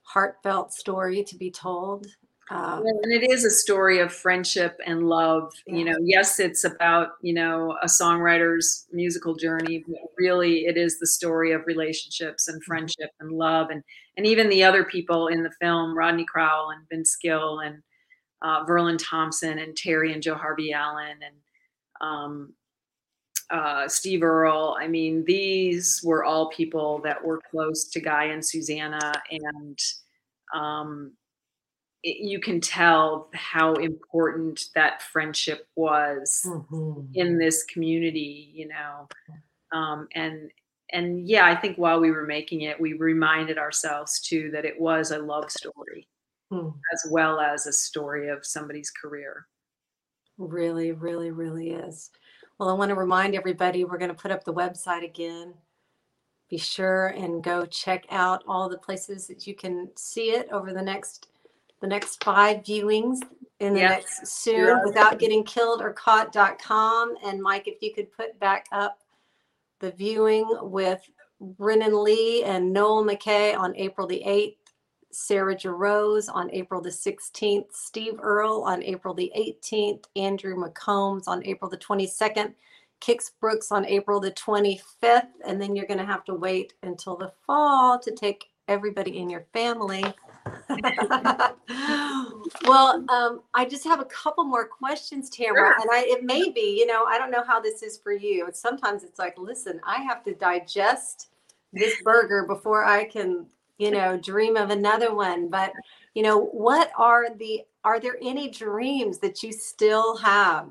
[0.02, 2.06] heartfelt story to be told
[2.50, 5.76] um, and it is a story of friendship and love yeah.
[5.76, 10.98] you know yes it's about you know a songwriter's musical journey but really it is
[10.98, 13.82] the story of relationships and friendship and love and
[14.16, 17.82] and even the other people in the film rodney crowell and vince gill and
[18.42, 21.36] uh, Verlin Thompson and Terry and Jo Harvey Allen and
[22.00, 22.54] um,
[23.50, 24.76] uh, Steve Earle.
[24.78, 29.78] I mean, these were all people that were close to Guy and Susanna, and
[30.54, 31.12] um,
[32.02, 37.00] it, you can tell how important that friendship was mm-hmm.
[37.14, 38.50] in this community.
[38.54, 39.08] You know,
[39.72, 40.50] um, and
[40.92, 44.78] and yeah, I think while we were making it, we reminded ourselves too that it
[44.78, 46.06] was a love story
[46.50, 46.68] hmm.
[46.92, 49.46] as well as a story of somebody's career.
[50.38, 52.10] Really, really, really is.
[52.58, 55.54] Well, I want to remind everybody we're going to put up the website again.
[56.48, 60.72] Be sure and go check out all the places that you can see it over
[60.72, 61.28] the next
[61.80, 63.18] the next five viewings
[63.60, 64.84] in the next soon yeah.
[64.84, 67.14] without getting killed or caught.com.
[67.24, 68.98] And Mike, if you could put back up
[69.80, 71.00] the viewing with
[71.40, 74.56] Brennen Leigh and Noel McKay on April the 8th
[75.10, 81.44] Sarah Jarosz on April the 16th, Steve Earle on April the 18th, Andrew McCombs on
[81.46, 82.54] April the 22nd,
[83.00, 87.16] Kix Brooks on April the 25th, and then you're going to have to wait until
[87.16, 90.04] the fall to take everybody in your family.
[92.64, 96.78] well, um, I just have a couple more questions, Tamara, and I it may be,
[96.78, 98.48] you know, I don't know how this is for you.
[98.52, 101.28] Sometimes it's like, listen, I have to digest
[101.72, 103.46] this burger before I can
[103.78, 105.72] you know dream of another one but
[106.14, 110.68] you know what are the are there any dreams that you still have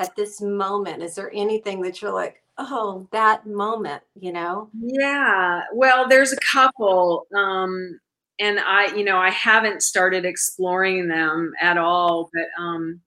[0.00, 1.02] at this moment?
[1.02, 4.68] Is there anything that you're like, oh, that moment, you know?
[4.78, 5.62] Yeah.
[5.72, 7.26] Well, there's a couple.
[7.34, 8.00] Um,
[8.38, 13.00] and I, you know, I haven't started exploring them at all, but um,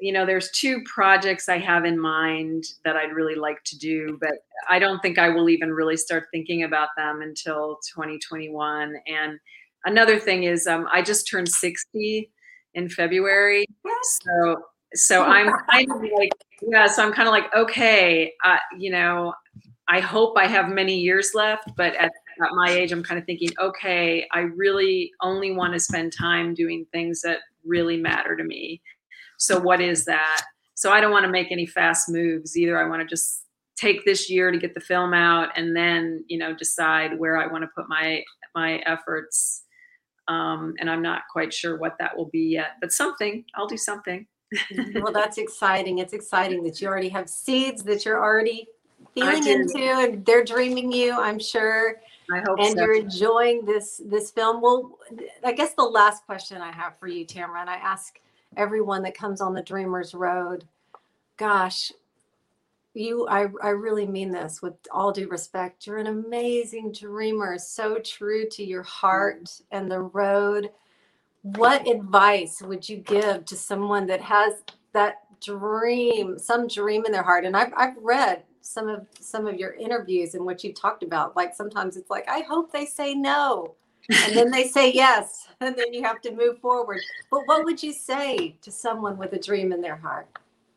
[0.00, 4.18] you know, there's two projects I have in mind that I'd really like to do,
[4.20, 4.34] but
[4.68, 8.94] I don't think I will even really start thinking about them until 2021.
[9.06, 9.38] And
[9.84, 12.30] another thing is, um, I just turned 60
[12.74, 13.64] in February,
[14.02, 14.64] so
[14.94, 16.32] so I'm kind of like,
[16.62, 19.34] yeah, so I'm kind of like, okay, uh, you know,
[19.88, 22.12] I hope I have many years left, but at,
[22.42, 26.54] at my age, I'm kind of thinking, okay, I really only want to spend time
[26.54, 28.82] doing things that really matter to me.
[29.38, 30.42] So what is that?
[30.74, 32.78] So I don't want to make any fast moves either.
[32.78, 33.44] I want to just
[33.76, 37.46] take this year to get the film out and then, you know, decide where I
[37.46, 38.22] want to put my
[38.54, 39.64] my efforts.
[40.26, 43.44] Um, and I'm not quite sure what that will be yet, but something.
[43.54, 44.26] I'll do something.
[44.94, 45.98] well, that's exciting.
[45.98, 48.66] It's exciting that you already have seeds that you're already
[49.14, 52.00] feeling into and they're dreaming you, I'm sure.
[52.30, 52.84] I hope and so.
[52.84, 54.60] you're enjoying this this film.
[54.60, 54.98] Well,
[55.44, 58.18] I guess the last question I have for you, Tamara, and I ask
[58.56, 60.64] everyone that comes on the Dreamers Road,
[61.36, 61.92] gosh,
[62.94, 65.86] you I, I really mean this with all due respect.
[65.86, 70.70] You're an amazing dreamer, so true to your heart and the road.
[71.42, 74.54] What advice would you give to someone that has
[74.92, 77.44] that dream, some dream in their heart?
[77.44, 81.36] And I've I've read some of some of your interviews and what you've talked about.
[81.36, 83.74] Like sometimes it's like, I hope they say no.
[84.10, 85.44] And then they say yes.
[85.60, 87.00] And then you have to move forward.
[87.32, 90.28] But what would you say to someone with a dream in their heart?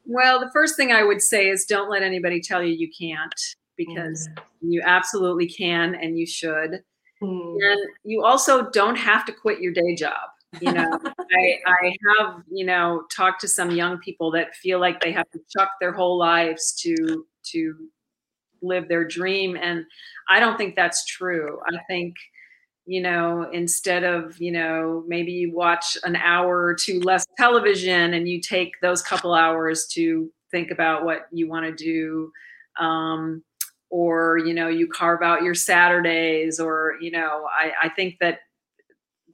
[0.08, 3.32] Well, the first thing I would say is don't let anybody tell you you can't
[3.78, 4.72] because mm-hmm.
[4.72, 6.84] you absolutely can and you should.
[7.22, 7.56] Hmm.
[7.62, 10.32] And you also don't have to quit your day job.
[10.60, 15.00] You know, I, I have, you know, talked to some young people that feel like
[15.00, 17.76] they have to chuck their whole lives to to
[18.62, 19.58] live their dream.
[19.60, 19.86] And
[20.30, 21.60] I don't think that's true.
[21.68, 22.16] I think,
[22.86, 28.14] you know, instead of, you know, maybe you watch an hour or two less television
[28.14, 32.32] and you take those couple hours to think about what you want to do.
[32.80, 33.44] Um,
[33.90, 38.40] or, you know, you carve out your Saturdays, or, you know, I, I think that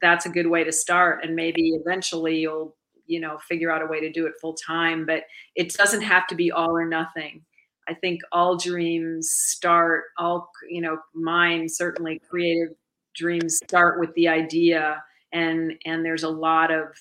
[0.02, 1.24] that's a good way to start.
[1.24, 2.76] And maybe eventually you'll,
[3.06, 5.24] you know, figure out a way to do it full time, but
[5.56, 7.44] it doesn't have to be all or nothing.
[7.88, 12.76] I think all dreams start, all, you know, mine certainly creative
[13.18, 15.04] dreams start with the idea
[15.34, 16.96] and and there's a lot of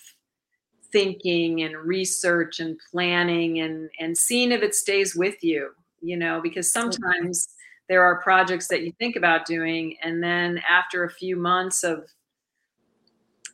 [0.93, 6.41] thinking and research and planning and and seeing if it stays with you you know
[6.41, 7.49] because sometimes
[7.89, 12.05] there are projects that you think about doing and then after a few months of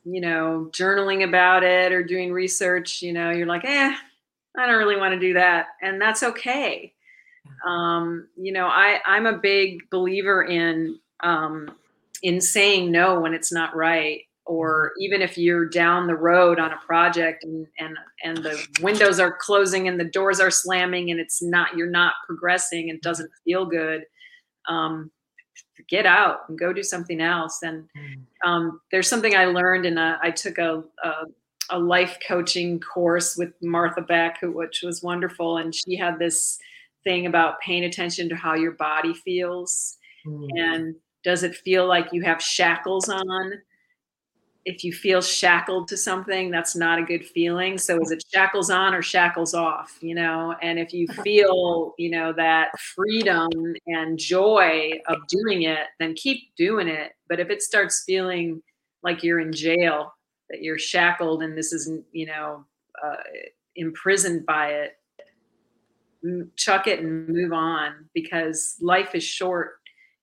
[0.05, 3.95] you know journaling about it or doing research you know you're like eh
[4.57, 6.93] i don't really want to do that and that's okay.
[7.67, 11.69] Um, you know i i'm a big believer in um,
[12.23, 16.71] in saying no when it's not right or even if you're down the road on
[16.71, 21.19] a project and and and the windows are closing and the doors are slamming and
[21.19, 24.03] it's not you're not progressing and doesn't feel good
[24.67, 25.11] um,
[25.89, 27.61] get out and go do something else.
[27.63, 27.89] And
[28.45, 31.11] um, there's something i learned in a i took a, a
[31.69, 35.57] a life coaching course with martha beck who, which was wonderful.
[35.57, 36.59] And she had this
[37.03, 39.97] thing about paying attention to how your body feels.
[40.25, 43.53] And does it feel like you have shackles on?
[44.65, 47.77] If you feel shackled to something that's not a good feeling.
[47.77, 50.55] So is it shackles on or shackles off you know?
[50.61, 53.49] And if you feel you know that freedom
[53.87, 57.11] and joy of doing it then keep doing it.
[57.27, 58.61] But if it starts feeling
[59.03, 60.13] like you're in jail
[60.49, 62.65] that you're shackled and this isn't you know
[63.03, 63.15] uh,
[63.75, 64.93] imprisoned by it
[66.55, 69.73] chuck it and move on because life is short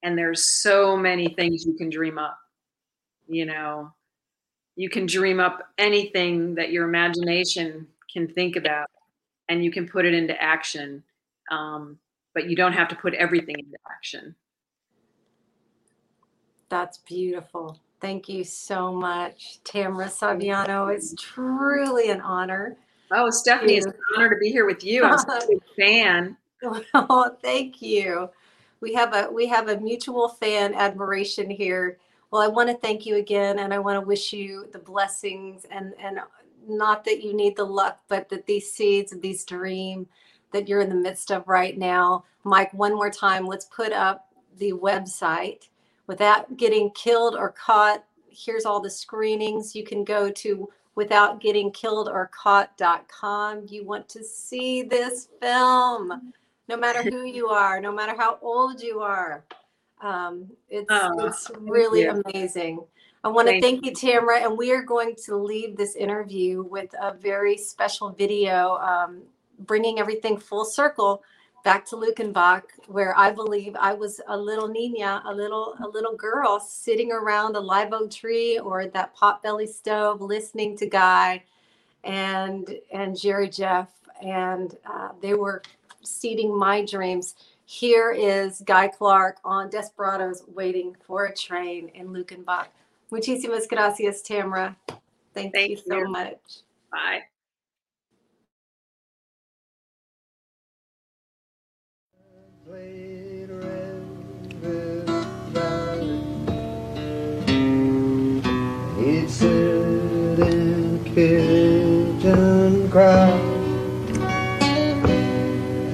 [0.03, 2.39] and there's so many things you can dream up
[3.29, 3.93] you know
[4.77, 8.89] you can dream up anything that your imagination can think about
[9.49, 11.03] and you can put it into action
[11.51, 11.99] um,
[12.35, 14.35] but you don't have to put everything into action
[16.69, 17.81] That's beautiful.
[18.01, 20.95] Thank you so much, tamra Saviano.
[20.95, 22.77] It's truly an honor.
[23.13, 26.37] oh stephanie it's an honor to be here with you i'm such a big fan
[26.95, 28.29] Oh, thank you
[28.81, 31.99] we have a we have a mutual fan admiration here.
[32.31, 35.67] Well, I want to thank you again, and I want to wish you the blessings
[35.71, 36.21] and and
[36.69, 40.07] not that you need the luck, but that these seeds of these dream
[40.53, 42.25] that you're in the midst of right now.
[42.45, 45.69] Mike, one more time, let's put up the website
[46.07, 48.05] without getting killed or caught.
[48.31, 49.77] Here's all the screenings.
[49.77, 53.67] You can go to withoutgettingkilledorcaught.com.
[53.69, 56.33] You want to see this film
[56.71, 59.45] no matter who you are, no matter how old you are.
[60.01, 62.85] Um, it's, oh, it's really amazing.
[63.25, 66.95] I want to thank you, Tamra, and we are going to leave this interview with
[67.03, 69.23] a very special video, um,
[69.59, 71.23] bringing everything full circle
[71.65, 76.17] back to Luckenbach, where I believe I was a little nina, a little a little
[76.17, 81.43] girl sitting around a live oak tree or that potbelly stove, listening to Guy
[82.05, 83.91] and and Jerry Jeff,
[84.23, 85.61] and uh, they were
[86.03, 87.35] seeding my dreams.
[87.67, 92.67] Here is Guy Clark on Desperados Waiting for a Train in Luckenbach.
[93.11, 94.77] Muchísimas gracias, Tamara.
[95.35, 96.09] Thank, Thank you so you.
[96.09, 96.39] much.
[96.91, 97.23] Bye.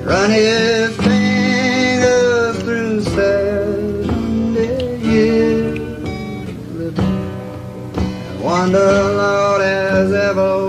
[0.06, 4.68] Run his finger through seventy
[5.04, 5.78] years,
[6.78, 10.65] and wonder, Lord, as ever.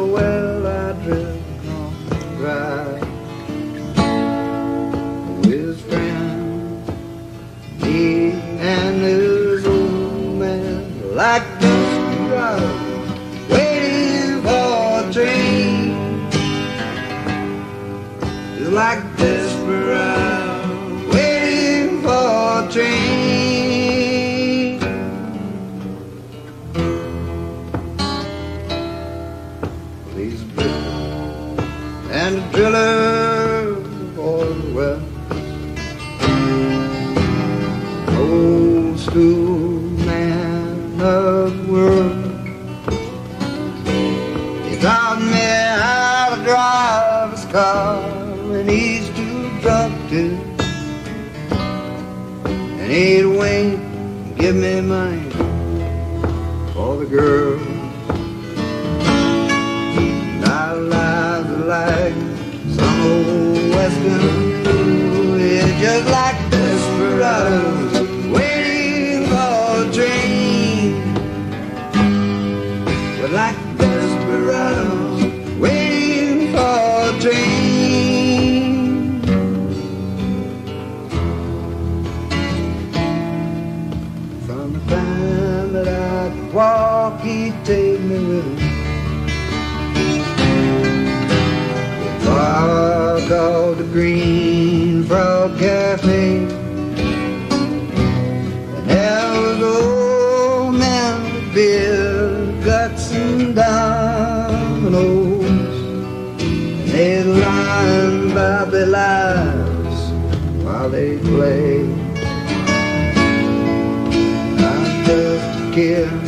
[115.78, 116.27] care.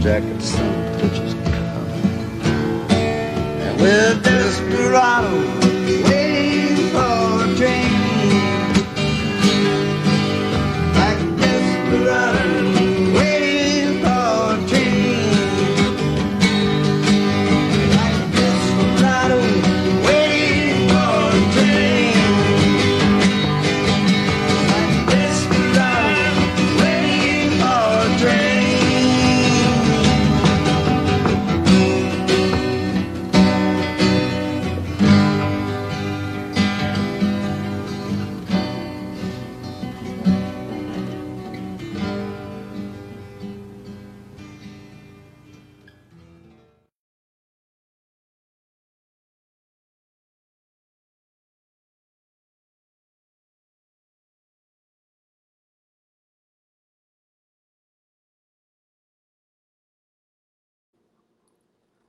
[0.00, 2.90] Jacket sun touches come.
[2.90, 5.69] And we're desperado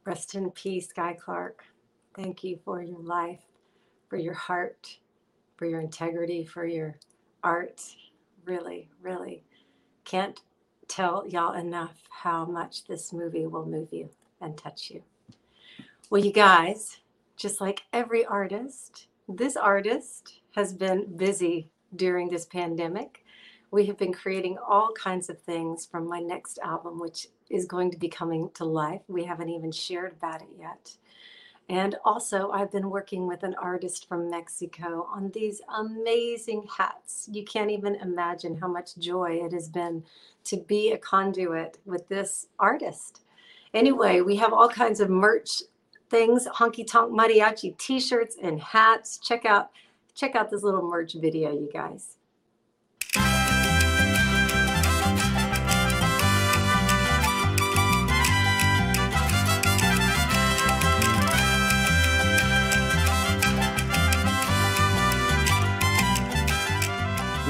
[0.05, 1.63] Rest in peace, Guy Clark.
[2.15, 3.43] Thank you for your life,
[4.09, 4.97] for your heart,
[5.57, 6.97] for your integrity, for your
[7.43, 7.81] art.
[8.45, 9.43] Really, really
[10.03, 10.41] can't
[10.87, 14.09] tell y'all enough how much this movie will move you
[14.41, 15.03] and touch you.
[16.09, 16.97] Well, you guys,
[17.37, 23.20] just like every artist, this artist has been busy during this pandemic.
[23.71, 27.89] We have been creating all kinds of things from my next album, which is going
[27.91, 29.01] to be coming to life.
[29.07, 30.97] We haven't even shared about it yet.
[31.69, 37.29] And also, I've been working with an artist from Mexico on these amazing hats.
[37.31, 40.03] You can't even imagine how much joy it has been
[40.45, 43.21] to be a conduit with this artist.
[43.73, 45.63] Anyway, we have all kinds of merch
[46.09, 49.17] things, honky tonk mariachi t-shirts and hats.
[49.17, 49.69] Check out
[50.13, 52.17] check out this little merch video, you guys.